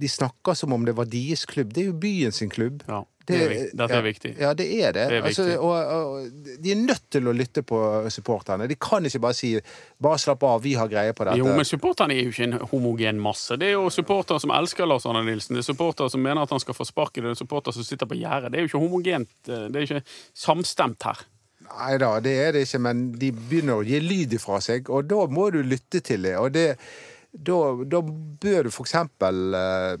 [0.00, 1.72] de snakker som om det var deres klubb.
[1.74, 2.84] Det er jo byen sin klubb.
[2.88, 3.02] Ja.
[3.30, 4.32] Det dette er viktig.
[4.40, 5.06] Ja, det er det.
[5.10, 7.80] Det er altså, og, og, de er nødt til å lytte på
[8.12, 8.68] supporterne.
[8.70, 9.52] De kan ikke bare si
[10.00, 11.38] 'bare slapp av, vi har greie på dette'.
[11.40, 13.56] Jo, men supporterne er jo ikke en homogen masse.
[13.60, 15.56] Det er jo supportere som elsker Lars Arne Nilsen.
[15.56, 17.24] Det er supportere som mener at han skal få sparken.
[17.24, 18.52] Det er supportere som sitter på gjerdet.
[18.52, 19.36] Det er jo ikke homogent.
[19.44, 20.02] Det er ikke
[20.34, 21.26] samstemt her.
[21.70, 25.06] Nei da, det er det ikke, men de begynner å gi lyd ifra seg, og
[25.10, 26.34] da må du lytte til det.
[26.40, 26.66] Og det,
[27.30, 29.92] da, da bør du for eksempel eh,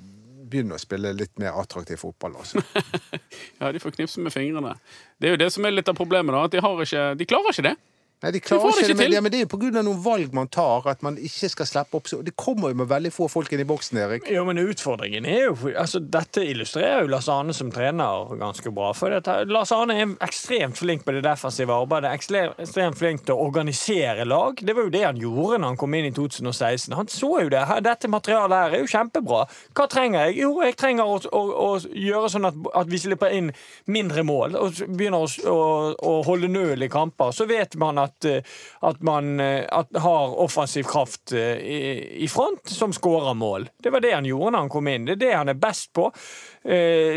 [0.50, 2.36] begynne å spille litt mer attraktiv fotball.
[2.42, 2.62] Også.
[3.60, 4.74] Ja, De får knipse med fingrene.
[5.20, 6.32] Det er jo det som er litt av problemet.
[6.34, 7.76] da, at De, ikke, de klarer ikke det.
[8.20, 10.34] Nei, de klarer det ikke det, men, ja, men det er jo av noen valg
[10.36, 13.30] man tar, at man ikke skal slippe opp så Det kommer jo med veldig få
[13.32, 14.26] folk inn i boksen, Erik.
[14.28, 18.90] Jo, men utfordringen er jo altså Dette illustrerer jo Lars Arne som trener ganske bra.
[18.96, 22.12] For dette, Lars Arne er ekstremt flink på det defensive arbeidet.
[22.18, 24.60] Ekstremt, flink til å organisere lag.
[24.60, 26.96] Det var jo det han gjorde når han kom inn i 2016.
[26.98, 27.64] Han så jo det.
[27.86, 29.46] Dette materialet her er jo kjempebra.
[29.72, 30.40] Hva trenger jeg?
[30.42, 33.52] Jo, jeg trenger å, å, å gjøre sånn at, at vi slipper inn
[33.88, 35.58] mindre mål og begynner å,
[35.96, 37.32] å holde nøl i kamper.
[37.36, 38.42] Så vet man at, eh,
[38.86, 41.78] at man eh, at har offensiv kraft eh, i,
[42.24, 43.68] i front som skårer mål.
[43.82, 45.06] Det var det han gjorde når han kom inn.
[45.08, 46.08] Det er det han er best på.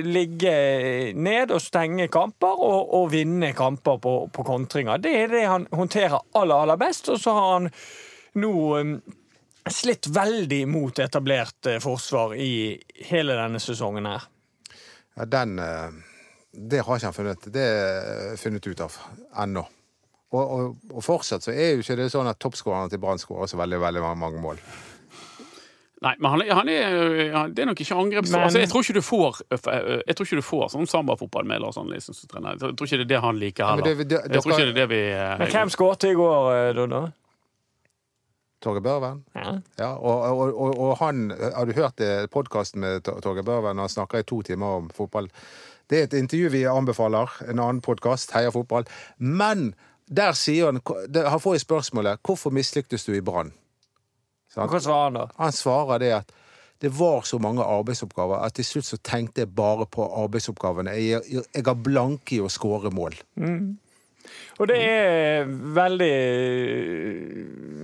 [0.03, 0.53] Ligge
[1.19, 5.01] ned og stenge kamper og, og vinne kamper på, på kontringer.
[5.03, 7.11] Det er det han håndterer aller, aller best.
[7.11, 7.67] Og så har han
[8.39, 8.53] nå
[9.69, 12.79] slitt veldig mot etablert forsvar i
[13.09, 14.25] hele denne sesongen her.
[15.19, 15.59] Ja, den
[16.53, 17.47] Det har ikke han funnet,
[18.39, 18.97] funnet ut av
[19.43, 19.67] ennå.
[20.33, 23.45] Og, og, og fortsatt så er jo ikke det sånn at toppskårerne til Brann skårer
[23.51, 24.57] så veldig, veldig mange mål.
[26.03, 26.95] Nei, men han, er- han er,
[27.31, 28.31] han, det er nok ikke angreps...
[28.33, 31.61] Men- Altså, jeg tror ikke du får Jeg tror ikke du får sånn sambafotball med
[31.63, 32.57] Lars Arne som trener.
[32.59, 34.01] Jeg tror ikke det er det han liker men heller.
[34.03, 36.49] det- det- Jeg tror ikke det er det vi Men eh, hvem skåret i går,
[36.57, 37.03] eh, Doddo?
[38.63, 39.23] Torgeir Børven.
[39.35, 39.53] Ja.
[39.79, 41.99] Ja, og, og, og, og han Har du hørt
[42.31, 43.77] podkasten med Tor- Torgeir Børven?
[43.79, 45.27] Han snakker i to timer om fotball.
[45.91, 47.31] Det er et intervju vi anbefaler.
[47.51, 48.85] En annen podkast, Heia fotball.
[49.19, 49.73] Men
[50.13, 50.81] der sier han
[51.15, 53.53] Han får jo spørsmålet 'Hvorfor mislyktes du i Brann?'
[54.53, 55.27] Hva svarer han da?
[55.37, 56.31] Han svarer det at
[56.81, 60.91] det var så mange arbeidsoppgaver at til slutt så tenkte jeg bare på arbeidsoppgavene.
[60.91, 63.15] Jeg, jeg, jeg har blanke i å skåre mål.
[64.59, 66.13] Og det er veldig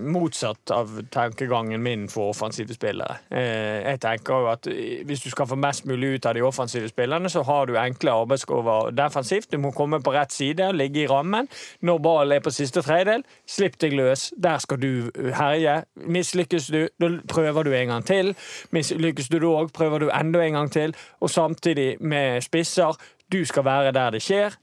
[0.10, 3.20] motsatt av tankegangen min for offensive spillere.
[3.30, 4.68] Eh, Jeg tenker jo at
[5.06, 8.12] hvis du skal få mest mulig ut av de offensive spillerne, så har du enkle
[8.12, 9.52] arbeidsover defensivt.
[9.52, 11.50] Du må komme på rett side ligge i rammen.
[11.82, 14.30] Når ballen er på siste tredjedel, slipp deg løs.
[14.38, 15.84] Der skal du herje.
[15.96, 18.36] Mislykkes du, da prøver du en gang til.
[18.72, 20.96] Mislykkes du da òg, prøver du enda en gang til.
[21.20, 22.98] Og samtidig med spisser.
[23.32, 24.58] Du skal være der det skjer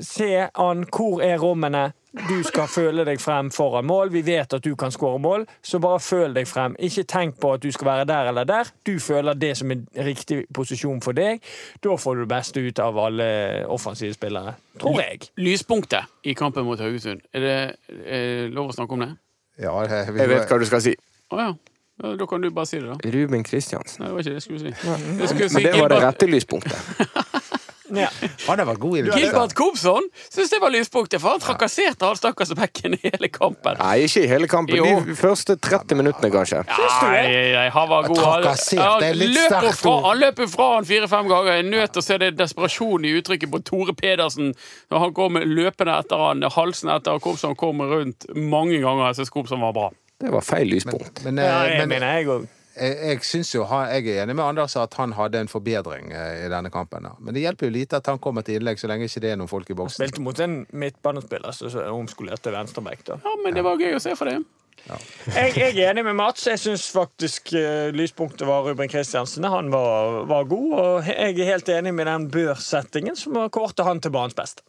[0.00, 1.92] se an hvor er rommene.
[2.16, 4.08] Du skal føle deg frem foran mål.
[4.14, 6.76] Vi vet at du kan skåre mål, så bare føl deg frem.
[6.80, 8.70] Ikke tenk på at du skal være der eller der.
[8.86, 11.44] Du føler det som er riktig posisjon for deg.
[11.84, 13.28] Da får du det beste ut av alle
[13.68, 14.56] offensive spillere.
[14.80, 15.28] Tror jeg.
[15.36, 17.54] Lyspunktet i kampen mot Haugesund, er det
[18.06, 19.12] er lov å snakke om det?
[19.60, 20.96] Ja, jeg, Jeg vet hva du skal si.
[21.32, 21.52] Å ja.
[22.02, 22.16] ja.
[22.16, 23.12] Da kan du bare si det, da.
[23.12, 24.02] Ruben Kristiansen.
[24.02, 24.72] Nei, det var ikke det jeg skulle si.
[24.72, 27.24] Jeg skulle si Men det var det rette lyspunktet.
[27.94, 28.08] Ja.
[28.48, 29.14] Han har vært god i det.
[29.20, 33.76] Gilbert Komsson syns det var lyspunktet, for han trakasserte han stakkars bekken i hele kampen.
[33.78, 34.76] Nei, ikke i hele kampen.
[34.80, 35.00] Jo.
[35.06, 36.64] De første 30 minuttene, kanskje.
[36.66, 38.18] Nei, han var god.
[38.18, 40.04] Han- Trakassert, det er litt sterkt fra, ord.
[40.10, 41.52] Han løp jo fra han fire-fem ganger.
[41.60, 44.52] Jeg nøt å se det desperasjonen i uttrykket på Tore Pedersen
[44.90, 49.06] når han kom løpende etter han, halsen etter Komsson kom rundt mange ganger.
[49.12, 49.90] Jeg syns Komsson var bra.
[50.18, 51.22] Det var feil lyspunkt.
[51.24, 52.48] Men, Ja, eh, det men mener jeg.
[52.76, 56.44] Jeg, jeg synes jo, jeg er enig med Anders at han hadde en forbedring eh,
[56.46, 57.08] i denne kampen.
[57.18, 59.40] Men det hjelper jo lite at han kommer til innlegg så lenge ikke det er
[59.40, 60.02] noen folk i boksen.
[60.02, 63.04] Spilte mot en midtbanespiller som omskolerte venstreback.
[63.08, 63.18] da.
[63.24, 64.40] Ja, men det var gøy å se for det.
[64.86, 66.44] Jeg, jeg er enig med Mats.
[66.46, 69.48] Jeg syns faktisk uh, lyspunktet var Ruben Kristiansen.
[69.50, 74.02] Han var, var god, og jeg er helt enig med den børsettingen som kortet han
[74.04, 74.62] til banens beste.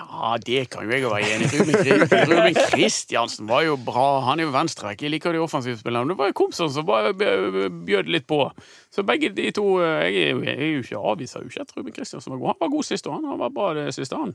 [0.00, 1.94] Ja, det kan jo jeg være enig i.
[2.30, 4.06] Ruben, Kristiansen var jo bra.
[4.30, 5.02] Han er jo venstreback.
[5.04, 6.08] Jeg liker de offensive spillerne.
[6.14, 8.38] Det var jo Komsson som bare bjød litt på.
[8.90, 11.66] Så begge de to eh, Jeg er jo, jeg er jo ikke avviser jo ikke
[11.66, 12.54] at Ruben Kristiansen var god.
[12.54, 14.32] Han var god sist, og han Han var bra det siste, han.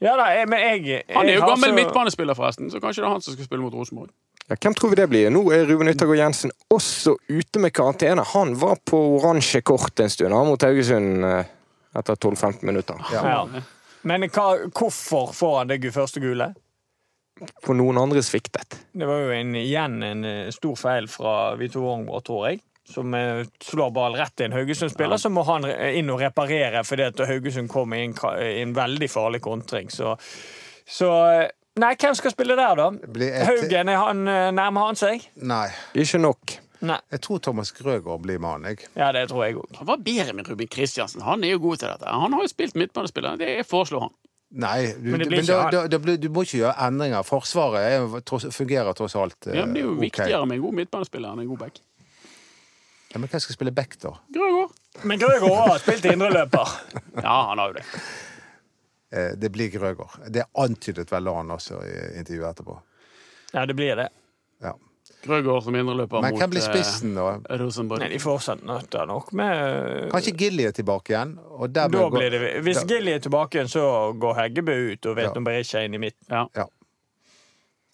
[0.00, 3.02] Ja da, jeg, men jeg, jeg Han er jo gammel så- midtbanespiller, forresten, så kanskje
[3.02, 4.08] det er han som skal spille mot Rosenborg.
[4.48, 5.28] Ja, hvem tror vi det blir?
[5.30, 8.24] Nå er Ruben Yttergård Jensen også ute med karantene.
[8.32, 11.44] Han var på oransje kort en stund han mot Haugesund eh,
[12.00, 12.98] etter 12-15 minutter.
[13.12, 13.44] Ja.
[14.08, 16.52] Men hva, hvorfor får han det første gule?
[17.64, 18.76] For noen andre sviktet.
[18.92, 22.60] Det var jo en, igjen en eh, stor feil fra Vito Wongborg, tror jeg.
[22.90, 26.84] Som eh, slår ball rett til en Haugesund-spiller, så må han eh, inn og reparere
[26.84, 29.92] fordi at Haugesund kom i en, i en veldig farlig kontring.
[29.92, 30.16] Så,
[30.84, 31.14] så
[31.80, 32.88] Nei, hvem skal spille der, da?
[33.46, 35.22] Haugen, er han, nærmer han seg?
[35.48, 35.68] Nei.
[35.96, 36.58] Ikke nok.
[36.80, 36.96] Nei.
[37.12, 38.88] Jeg tror Thomas Grøgaard blir mannen, jeg.
[38.96, 39.76] Ja, det tror jeg òg.
[39.76, 41.20] Han var bedre med Ruben Kristiansen.
[41.26, 42.08] Han er jo god til dette.
[42.24, 43.36] Han har jo spilt midtbanespiller.
[43.40, 44.14] Det foreslår han.
[44.50, 47.22] Nei, du, Men det men blir ikke da, da, da, du må ikke gjøre endringer.
[47.26, 50.06] Forsvaret er, tross, fungerer tross alt eh, Ja, men det er jo okay.
[50.08, 51.78] viktigere med en god midtbanespiller enn en god back.
[53.12, 54.16] Ja, men hvem skal spille back, da?
[54.34, 54.74] Grøgaard.
[55.06, 56.74] Men Grøgaard har spilt indreløper.
[57.26, 57.84] Ja, han har jo det.
[59.10, 60.18] Eh, det blir Grøgaard.
[60.34, 62.76] Det antydet vel han også i intervjuet etterpå.
[63.52, 64.08] Ja, det blir det.
[64.62, 64.74] Ja.
[65.20, 67.56] Grøgaard som indreløper Men mot hvem blir eh, spissen, da?
[67.60, 68.00] Rosenborg.
[68.00, 71.34] Nei, de fortsetter nøtter nok med Kanskje Gilly er tilbake igjen?
[71.74, 73.82] Da går- blir det, hvis da- Gilly er tilbake igjen, så
[74.18, 75.34] går Heggebø ut og vet Ja.
[75.36, 76.24] om Berisha inn i midten.
[76.30, 76.46] Ja.
[76.56, 76.66] Ja.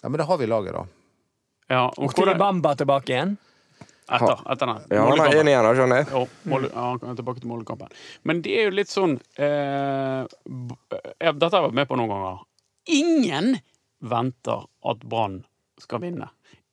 [0.02, 0.84] ja, men da har vi laget, da.
[1.70, 3.36] ja og Og til Bamba tilbake igjen.
[4.08, 4.82] etter, etter den.
[4.90, 6.06] Ja, han er inn igjen, skjønner jeg.
[6.14, 7.88] Ja, han kan tilbake til målekampen.
[8.22, 10.76] Men det er jo litt sånn eh, b-
[11.20, 12.38] eh, Dette har jeg vært med på noen ganger.
[12.86, 13.60] Ingen
[14.00, 15.44] venter at Brann
[15.80, 16.30] skal vinne.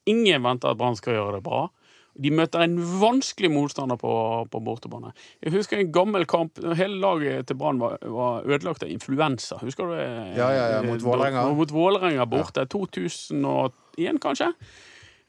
[0.09, 1.67] Ingen venter at Brann skal gjøre det bra.
[2.13, 4.11] De møter en vanskelig motstander på,
[4.53, 5.13] på bortebane.
[5.41, 6.61] Jeg husker en gammel kamp.
[6.77, 9.57] Hele laget til Brann var, var ødelagt av influensa.
[9.63, 10.07] Husker du det?
[10.37, 11.47] Ja, ja, ja, mot Vålerenga.
[11.57, 12.67] Mot Vålerenga borte.
[12.69, 14.51] 2001, kanskje?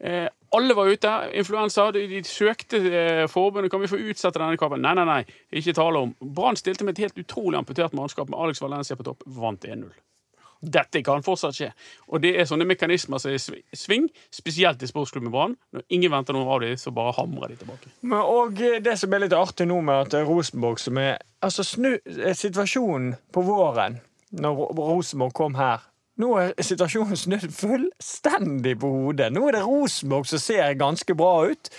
[0.04, 1.14] Eh, alle var ute.
[1.32, 1.88] Influensa.
[1.96, 3.72] De, de søkte eh, forbundet.
[3.72, 4.84] Kan vi få utsette denne kampen?
[4.84, 5.22] Nei, nei, nei.
[5.56, 6.12] Ikke tale om.
[6.20, 9.24] Brann stilte med et helt utrolig amputert mannskap med Alex Valencia på topp.
[9.40, 9.88] Vant 1-0.
[10.64, 11.70] Dette kan fortsatt skje.
[12.10, 15.56] Og det er sånne mekanismer som er sving, spesielt i sportsklubben Brann.
[15.74, 17.92] Når ingen venter noe av dem, så bare hamrer de tilbake.
[18.20, 21.60] Og eh, det som er litt artig nå med at er Rosenborg som er Altså,
[21.66, 23.98] snu eh, situasjonen på våren,
[24.32, 25.82] når Rosenborg kom her
[26.22, 29.32] Nå er situasjonen snudd fullstendig på hodet.
[29.34, 31.70] Nå er det Rosenborg som ser ganske bra ut.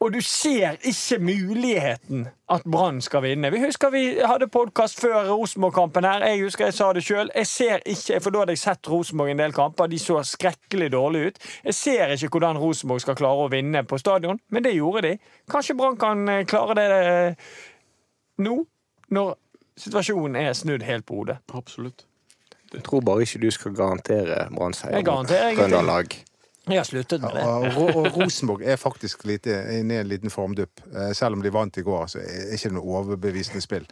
[0.00, 3.50] Og du ser ikke muligheten at Brann skal vinne.
[3.50, 6.24] Vi husker vi hadde podkast før Rosenborg-kampen her.
[6.24, 7.30] Jeg husker jeg sa det sjøl.
[7.34, 9.88] Jeg ser ikke, for da hadde jeg sett Rosenborg i en del kamper.
[9.88, 11.40] De så skrekkelig dårlig ut.
[11.64, 15.14] Jeg ser ikke hvordan Rosenborg skal klare å vinne på stadion, men det gjorde de.
[15.50, 17.56] Kanskje Brann kan eh, klare det eh,
[18.44, 18.60] nå,
[19.16, 19.34] når
[19.80, 21.40] situasjonen er snudd helt på hodet.
[21.56, 22.04] Absolutt.
[22.74, 26.25] Jeg tror bare ikke du skal garantere Brann-seier Jeg garanterer ingenting.
[26.66, 27.44] Jeg har sluttet med det.
[27.46, 30.80] Og, og, og Rosenborg er faktisk lite, inne i en liten formdupp.
[30.90, 33.86] Eh, Selv om de vant i går, så er det ikke noe overbevisende spill.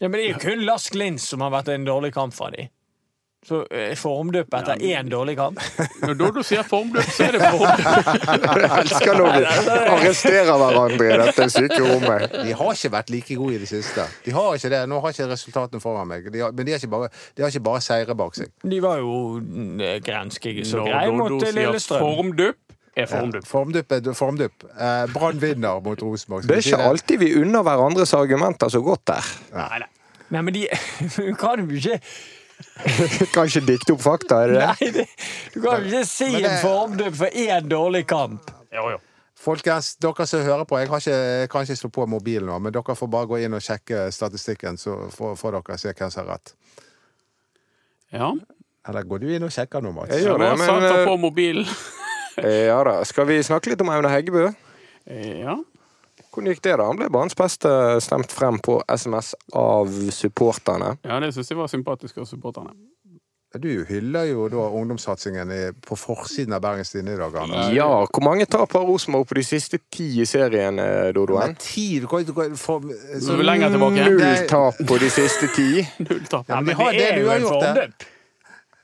[0.00, 2.48] Ja, men det er jo kun Lask Lins som har vært en dårlig kamp fra
[2.54, 2.66] de.
[3.40, 5.60] Så eh, formdupp etter én dårlig kamp.
[6.04, 7.86] Når Dodo sier formdupp, så er det formdupp.
[8.60, 9.44] Jeg elsker når vi
[9.94, 12.34] arresterer hverandre i dette syke rommet.
[12.44, 14.04] De har ikke vært like gode i det siste.
[14.26, 14.80] De har ikke det.
[14.92, 16.28] Nå har ikke resultatene foran meg.
[16.34, 18.50] De har, men de har ikke bare, de har ikke bare seire bak seg.
[18.74, 19.14] De var jo
[20.04, 22.04] grenskige så greie mot Dodo eh, sier Lillestrøm.
[22.04, 22.58] formdupp,
[23.00, 23.46] er formdupp.
[23.48, 24.66] Formdupp er formdupp.
[24.74, 26.44] Eh, Brann vinner mot Rosenborg.
[26.44, 29.32] Det er ikke alltid vi unner hverandres argumenter så godt der.
[29.56, 29.90] Nei, nei.
[30.30, 30.66] Nei, men de
[31.40, 31.96] kan jo ikke
[33.34, 34.64] Kan ikke dikte opp fakta, er det?
[34.70, 35.04] Nei, det,
[35.54, 38.50] du kan ikke si det- en formdubb for én dårlig kamp.
[38.74, 38.98] Jo, jo.
[39.40, 42.58] Folkens, dere som hører på, jeg, har ikke, jeg kan ikke slå på mobilen nå,
[42.60, 46.10] men dere får bare gå inn og sjekke statistikken, så får, får dere se hvem
[46.12, 46.52] som har rett.
[48.12, 48.28] Ja.
[48.88, 50.12] Eller går du inn og sjekker nå, Mats?
[50.12, 51.66] Jeg gjør det, men eh, på mobilen.
[52.40, 52.92] Ja da.
[53.04, 54.46] Skal vi snakke litt om Aune Heggebø?
[55.10, 55.56] Ja.
[56.30, 56.86] Hvordan gikk det, da?
[56.86, 57.70] Han ble banens beste
[58.04, 60.96] stemt frem på SMS av supporterne.
[61.02, 62.70] ja, det syns jeg var sympatisk av supporterne.
[63.58, 65.50] Du hyller jo da ungdomssatsingen
[65.82, 67.34] på forsiden av Bergens Tidende i dag.
[67.34, 67.64] Arne.
[67.74, 71.56] Ja, hvor mange tap har Rosenborg på de siste ti i serien, eh, Dodoen?
[71.58, 72.80] Tid, du kan ikke for,
[73.18, 74.04] Så du er lenger tilbake?
[74.06, 75.82] Null tap på de siste ti.
[76.06, 76.46] Null tap.
[76.46, 78.06] Ja, men Men har det, er jo en formdupp.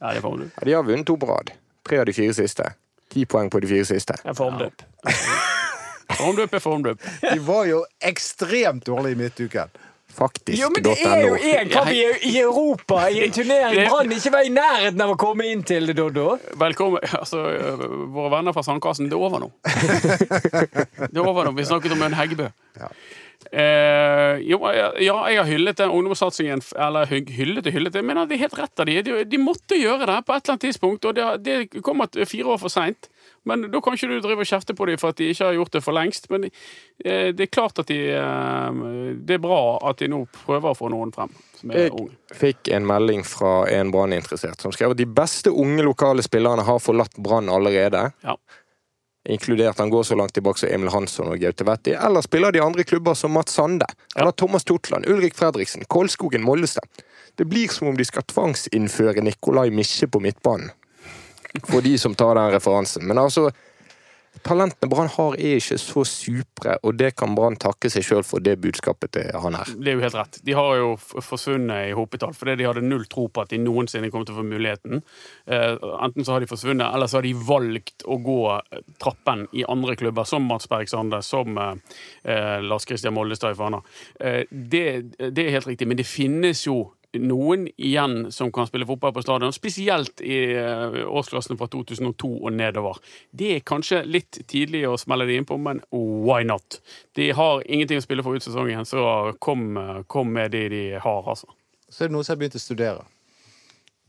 [0.00, 0.50] Ja, det er formdupp.
[0.58, 1.54] Ja, de har vunnet to på rad.
[1.86, 2.66] Tre av de fire siste.
[3.14, 4.18] Ti poeng på de fire siste.
[4.26, 4.82] En formdupp.
[6.16, 7.10] Formdupp er formdupp.
[7.22, 9.82] De var jo ekstremt dårlige i midtuken.
[10.16, 10.62] Faktisk.
[10.62, 14.12] Jo, men det er jo en én kamp i, i Europa i en turnering Brann
[14.16, 16.38] ikke var i nærheten av å komme inn til, Doddo.
[16.56, 17.04] Velkommen.
[17.20, 19.50] Altså, øh, våre venner fra Sandkassen, det er over nå.
[21.12, 21.52] Det er over nå.
[21.58, 22.48] Vi snakket om en Heggebø.
[22.80, 22.88] Ja.
[23.52, 26.62] Eh, jo, ja, jeg har hyllet den ungdomssatsingen.
[26.76, 27.98] Eller hyllet og hyllet.
[28.04, 28.96] Men det er helt rett av de.
[29.06, 29.18] de.
[29.24, 32.60] De måtte gjøre det på et eller annet tidspunkt, og det, det kommer fire år
[32.62, 33.10] for seint.
[33.46, 35.54] Men da kan ikke du drive og kjefte på dem for at de ikke har
[35.54, 36.28] gjort det for lengst.
[36.34, 38.82] Men eh, det er klart at de eh,
[39.26, 42.16] Det er bra at de nå prøver å få noen frem som er Jeg unge.
[42.36, 46.82] fikk en melding fra en Brann-interessert som skrev at de beste unge lokale spillerne har
[46.82, 48.08] forlatt Brann allerede.
[48.26, 48.34] Ja.
[49.28, 52.62] Inkludert han går så langt tilbake som Emil Hansson og Gaute Wetti, Eller spiller de
[52.62, 53.86] andre klubber som Mats Sande.
[54.16, 56.86] Eller Thomas Totland, Ulrik Fredriksen, Kolskogen, Mollestad.
[57.34, 60.70] Det blir som om de skal tvangsinnføre Nikolai Misje på midtbanen.
[61.66, 63.06] For de som tar den referansen.
[63.06, 63.50] Men altså
[64.44, 68.44] talentene Brann har, er ikke så supre, og det kan Brann takke seg sjøl for
[68.44, 69.72] det budskapet til han her.
[69.76, 70.40] Det er jo helt rett.
[70.46, 74.10] De har jo forsvunnet i hopetall fordi de hadde null tro på at de noensinne
[74.12, 75.02] kom til å få muligheten.
[75.46, 78.40] Eh, enten så har de forsvunnet, eller så har de valgt å gå
[79.02, 83.58] trappen i andre klubber, som Mats Berg Sande, som eh, eh, Lars Christian Moldestad i
[83.58, 83.82] Fana.
[84.50, 84.84] Det,
[85.20, 86.80] det er helt riktig, men det finnes jo
[87.22, 90.38] noen igjen som kan spille fotball på stadion, spesielt i
[91.06, 93.00] årsklassene fra 2002 og nedover.
[93.30, 96.80] Det er kanskje litt tidlig å smelle de innpå, men why not?
[97.16, 100.84] De har ingenting å spille for ut sesongen, så kom, eh, kom med de de
[100.98, 101.48] har, altså.
[101.88, 103.04] Så er det noen som har begynt å studere.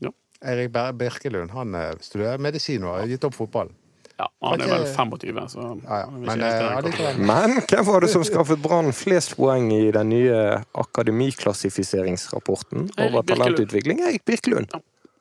[0.00, 0.10] Ja.
[0.42, 3.74] Eirik Birkelund han eh, studerer medisin og har gitt opp fotballen.
[4.18, 6.10] Ja, han er vel 25, så Ja, ja.
[6.10, 7.16] Men eh.
[7.18, 13.28] Men hvem var det som skaffet Brann flest poeng i den nye akademiklassifiseringsrapporten over Birkelund.
[13.28, 14.00] talentutvikling?
[14.00, 14.66] Erik Birkelund.
[14.72, 14.80] Ja.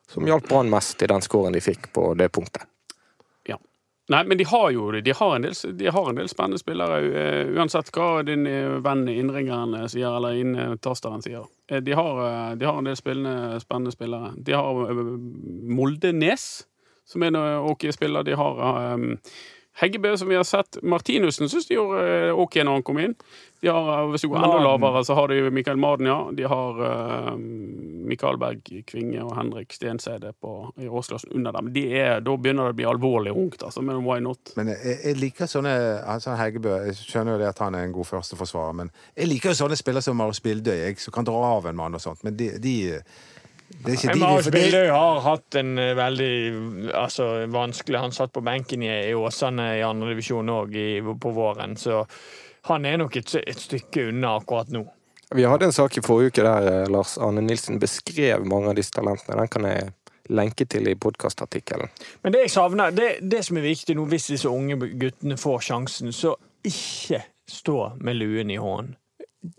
[0.10, 2.62] Som hjalp Brann mest i den scoren de fikk på det punktet.
[3.46, 3.58] Ja.
[4.10, 7.02] Nei, men de har jo de har en del, de har en del spennende spillere,
[7.22, 11.44] eh, uansett hva din eh, venn innringeren eh, sier, eller inntasteren sier.
[11.70, 14.32] Eh, De har, eh, de har en del spillende, spennende spillere.
[14.38, 15.20] De har Molde
[15.78, 16.64] Moldenes,
[17.08, 17.42] som er en
[17.72, 18.28] ok spiller.
[18.28, 19.14] De har Um,
[19.78, 20.78] Heggebø, som vi har sett.
[20.82, 23.12] Martinussen syns de gjorde eh, ok når han kom inn.
[23.62, 26.16] De har, eh, hvis du går enda lavere, så har de Mikael Maden, ja.
[26.34, 27.36] De har uh,
[28.10, 31.70] Mikael Berg Kvinge og Henrik Stensede på, i årsklassen under dem.
[31.78, 33.86] De er, da begynner det å bli alvorlig ungt, altså.
[33.86, 34.56] Men why not?
[34.58, 35.78] Men jeg, jeg liker sånne
[36.10, 39.54] altså Heggebø, Jeg skjønner jo det at han er en god førsteforsvarer, men jeg liker
[39.54, 42.26] jo sånne spillere som Marius Bildøy, jeg, som kan dra av en mann og sånt.
[42.26, 42.78] Men de, de
[43.68, 46.34] Det er ikke de Marius Bildøy har hatt en eh, veldig
[46.96, 50.78] altså, vanskelig Han satt på benken i, i Åsane i andredivisjon òg
[51.20, 52.06] på våren, så
[52.68, 54.84] han er nok et, et stykke unna akkurat nå.
[55.36, 58.78] Vi hadde en sak i forrige uke der eh, Lars Arne Nilsen beskrev mange av
[58.80, 59.42] disse talentene.
[59.42, 59.90] Den kan jeg
[60.32, 61.92] lenke til i podkastartikkelen.
[62.24, 65.68] Men det jeg savner, det, det som er viktig nå, hvis disse unge guttene får
[65.70, 66.36] sjansen, så
[66.68, 68.96] ikke stå med luen i hånden.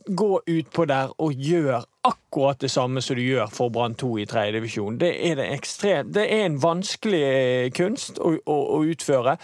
[0.09, 4.27] Gå utpå der og gjør akkurat det samme som du gjør for Brann 2 i
[4.29, 4.99] tredjedivisjon.
[5.01, 9.37] Det er, det, ekstremt, det er en vanskelig eh, kunst å, å, å utføre,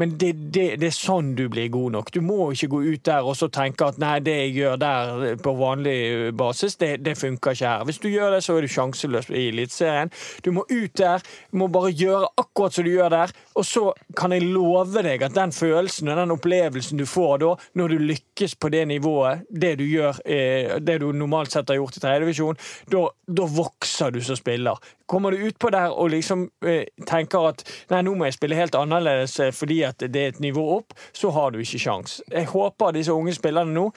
[0.00, 2.12] men det, det, det er sånn du blir god nok.
[2.14, 5.24] Du må ikke gå ut der og så tenke at nei, det jeg gjør der
[5.42, 7.86] på vanlig eh, basis, det, det funker ikke her.
[7.88, 10.12] Hvis du gjør det, så er du sjanseløs i Eliteserien.
[10.44, 13.84] Du må ut der, du må bare gjøre akkurat som du gjør der, og så
[14.18, 18.06] kan jeg love deg at den følelsen og den opplevelsen du får da, når du
[18.12, 22.04] lykkes på det nivået, det du gjør, eh, det du normalt sett har gjort i
[22.12, 22.60] tredjedivisjon,
[22.92, 24.78] da, da vokser du som spiller.
[25.06, 28.76] Kommer du utpå der og liksom eh, tenker at nei, nå må jeg spille helt
[28.78, 32.20] annerledes eh, fordi at det er et nivå opp, så har du ikke sjans.
[32.30, 33.90] Jeg håper disse unge spillerne nå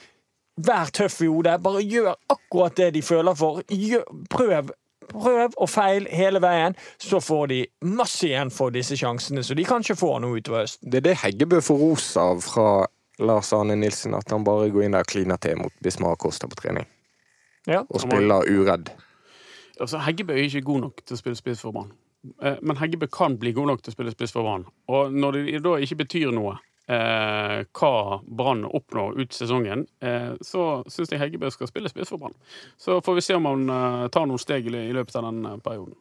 [0.56, 1.58] Vær tøff i hodet.
[1.60, 3.58] Bare gjør akkurat det de føler for.
[3.68, 4.70] Gjør, prøv.
[5.12, 9.68] Prøv og feil hele veien, så får de masse igjen for disse sjansene så de
[9.68, 10.90] kanskje får noe utover høsten.
[10.90, 12.70] Det er det Heggebø får ros av fra
[13.22, 16.50] Lars Arne Nilsen, at han bare går inn der og kliner til mot Bismar Kosta
[16.50, 16.88] på trening.
[17.68, 17.84] Ja.
[17.90, 18.92] Og spiller uredd.
[19.82, 21.92] Altså, Heggebø er ikke god nok til å spille spiss for Brann.
[22.42, 24.66] Eh, Men Heggebø kan bli god nok til å spille spiss for Brann.
[24.88, 26.56] Og når det da ikke betyr noe
[26.88, 27.94] eh, hva
[28.24, 32.38] Brann oppnår ut sesongen, eh, så syns jeg Heggebø skal spille spiss for Brann.
[32.78, 35.58] Så får vi se om han eh, tar noen steg i løpet av den eh,
[35.66, 35.98] perioden.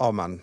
[0.00, 0.40] Amen.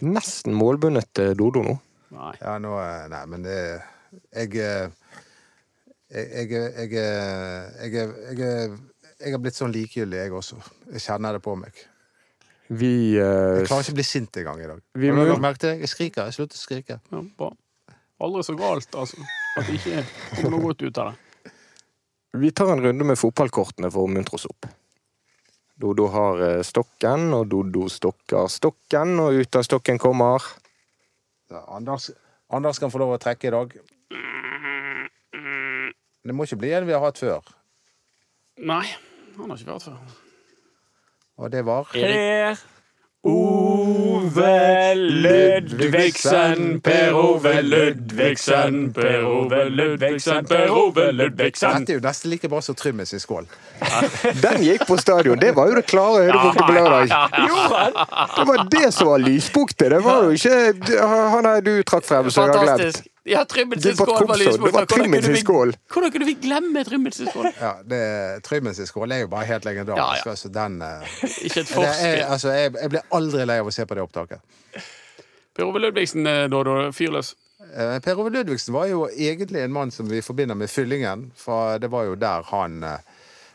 [0.00, 1.76] Nesten målbundet Dodo nå.
[2.16, 2.32] Nei.
[2.40, 3.58] Ja, nå eh, Nei, men det
[4.32, 4.90] Jeg eh,
[6.12, 8.76] jeg, jeg, jeg, jeg, jeg, jeg,
[9.22, 10.58] jeg har blitt sånn likegyldig, jeg også.
[10.92, 11.80] Jeg kjenner det på meg.
[12.72, 12.90] Vi
[13.20, 14.80] eh, Jeg klarer ikke å bli sint engang i dag.
[14.96, 15.74] Vi Har du må- lagt det?
[15.82, 16.28] Jeg skriker.
[16.30, 16.98] Jeg slutter å skrike.
[17.12, 17.50] Ja, bra.
[18.22, 19.18] Aldri så galt, altså.
[19.58, 20.04] At det ikke
[20.36, 21.52] kommer noe godt ut av det.
[22.42, 24.68] Vi tar en runde med fotballkortene for å muntre oss opp.
[25.82, 30.44] Dodo har eh, stokken, og Dodo stokker stokken, og ut av stokken kommer
[31.52, 32.10] Ja, Anders,
[32.52, 33.74] Anders kan få lov å trekke i dag.
[36.22, 37.40] Det må ikke bli en vi har hatt før.
[38.62, 38.84] Nei,
[39.38, 40.20] han har ikke vært før.
[41.42, 42.60] Og det var Per
[43.22, 51.76] Ove Ludvigsen, Per Ove Ludvigsen, Per Ove Ludvigsen, Per Ove Ludvigsen.
[51.78, 53.46] Dette er jo nesten like bra som trymmes sin skål.
[54.44, 55.38] Den gikk på stadion!
[55.38, 57.14] Det var jo det klare høydepunktet på lørdag.
[57.46, 58.06] Gjorde?
[58.36, 59.90] Det var det som var lyspunktet!
[59.94, 60.98] Det var jo ikke
[61.36, 63.11] han du trakk frem, som jeg har glemt.
[63.24, 64.26] Ja, Trymmen skål var Komsson.
[64.26, 64.72] Det var lyspunktet.
[64.72, 65.42] Hvordan kunne vi-
[65.94, 67.46] Hvordan kunne vi glemme Trymmen sin skål?
[67.60, 68.00] Ja, det,
[68.90, 70.24] skål er jo bare helt legendarisk.
[70.24, 70.30] Ja, ja.
[70.30, 71.14] Altså, den, eh,
[71.46, 72.24] Ikke et forspill.
[72.26, 74.40] altså, jeg, jeg blir aldri lei av å se på det opptaket.
[75.54, 77.34] Per Ove Ludvigsen, eh, da, da, fyrløs.
[77.76, 81.78] Eh, Per Ove Ludvigsen var jo egentlig en mann som vi forbinder med Fyllingen, for
[81.78, 82.82] det var jo der han,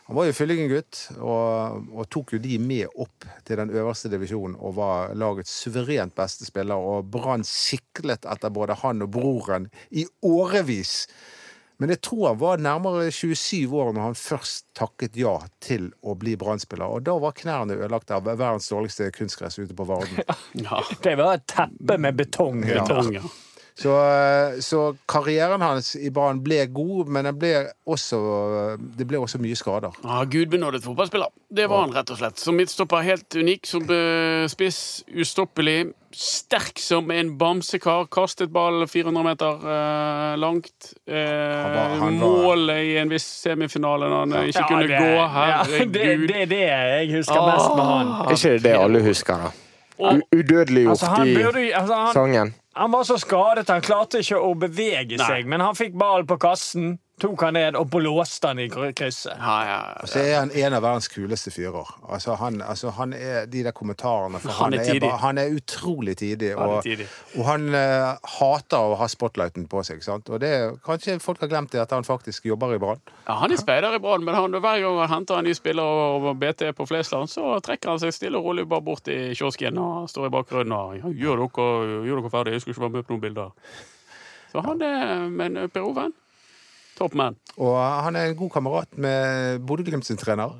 [0.07, 4.55] Han var jo fyllingengutt, og, og tok jo de med opp til den øverste divisjonen
[4.55, 6.79] og var lagets suverent beste spiller.
[6.79, 11.01] Og Brann siklet etter både han og broren i årevis.
[11.77, 16.15] Men jeg tror han var nærmere 27 år når han først takket ja til å
[16.17, 16.87] bli Brann-spiller.
[16.87, 20.23] Og da var knærne ødelagt av verdens dårligste kunstgress ute på Varden.
[20.67, 20.79] Ja.
[21.03, 22.63] Det var et teppe med betong.
[22.65, 22.87] Ja.
[22.87, 23.27] Betong, ja.
[23.77, 23.91] Så,
[24.65, 27.51] så karrieren hans i Brann ble god, men det ble
[27.85, 28.17] også,
[28.97, 29.93] det ble også mye skader.
[30.01, 31.29] Ja, Gudbenådet fotballspiller.
[31.53, 32.41] Det var han rett og slett.
[32.41, 33.69] Som midtstopper helt unik.
[33.69, 34.79] Som eh, spiss
[35.13, 35.91] ustoppelig.
[36.17, 38.07] Sterk som en bamsekar.
[38.09, 40.89] Kastet ball 400 meter eh, langt.
[41.05, 44.87] Eh, var- han var- Målet i en viss semifinale når han eh, ikke Ja, kunne
[44.89, 45.13] det- gå.
[45.21, 45.93] ja, Herregud.
[45.99, 48.11] det, det er det jeg husker mest med han.
[48.25, 49.53] Er ikke det det alle husker, da?
[49.99, 52.53] Udødeliggjort Altså, han, i burde, altså, han, sangen.
[52.75, 55.25] han var så skadet, han klarte ikke å bevege Nei.
[55.25, 55.47] seg.
[55.49, 59.33] Men han fikk ballen på kassen, tok han ned og blåste han i krysset.
[59.39, 61.89] Ja, ja, Så er han en av verdens kuleste fyrer.
[62.05, 65.37] Altså, han, altså, han er de der kommentarene for Han han, er er, bare, han
[65.41, 66.51] er utrolig tidig.
[66.57, 67.07] Han er Og, tidig.
[67.37, 70.03] og han uh, hater å ha spotlighten på seg.
[70.05, 70.29] Sant?
[70.29, 70.51] Og det,
[70.85, 73.01] kanskje folk har glemt det, at han faktisk jobber i Brann.
[73.25, 75.83] Ja, han er speider i Brann, men han, hver gang han henter en ny spiller
[75.83, 79.77] og BT på Flesland, så trekker han seg stille og rolig bare bort i kiosken
[79.81, 82.95] og står i bakgrunnen og ja, gjør, dere, gjør dere ferdig, jeg skulle ikke være
[82.99, 83.75] med på noen bilder.
[84.53, 86.13] Så han er Men Per Oven,
[86.97, 87.37] top man.
[87.57, 90.55] Og han er en god kamerat med Bodø-Glimt sin trener.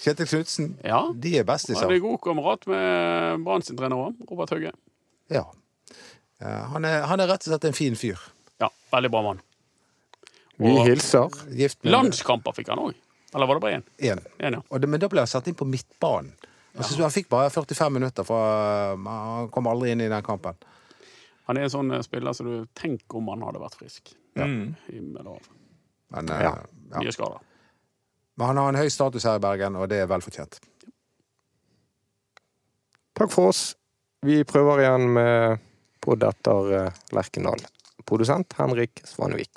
[0.00, 0.70] Kjetil Knutsen.
[0.84, 1.02] Ja.
[1.12, 1.84] De er bestiser.
[1.84, 4.72] Han er god kamerat med Brann sin trener òg, Robert Hauge.
[5.30, 5.44] Ja.
[6.40, 8.20] Eh, Han er, han er rett og slett en fin fyr.
[8.60, 9.42] Ja, veldig bra mann.
[10.60, 11.28] Vi hilser.
[11.56, 12.96] Gift med Landskamper fikk han òg.
[13.34, 13.84] Eller var det bare én?
[14.00, 14.20] én.
[14.40, 14.62] Ja.
[14.68, 16.32] Og det, men da ble han satt inn på midtbanen.
[16.76, 20.22] Altså, så Han fikk bare 45 minutter, for uh, han kom aldri inn i den
[20.26, 20.56] kampen.
[21.48, 24.12] Han er en sånn eh, spiller som du tenker om han hadde vært frisk.
[24.38, 24.74] Mm.
[24.88, 25.40] Himmel og
[26.10, 26.52] Men, uh, Ja.
[26.92, 27.00] ja.
[27.02, 27.38] mye skader.
[28.36, 30.58] men han har en høy status her i Bergen, og det er vel fortjent.
[33.14, 33.76] Takk for oss.
[34.24, 35.58] Vi prøver igjen med
[36.00, 37.60] podd etter eh, Lerkendal.
[38.08, 39.50] Produsent Henrik Svanevik.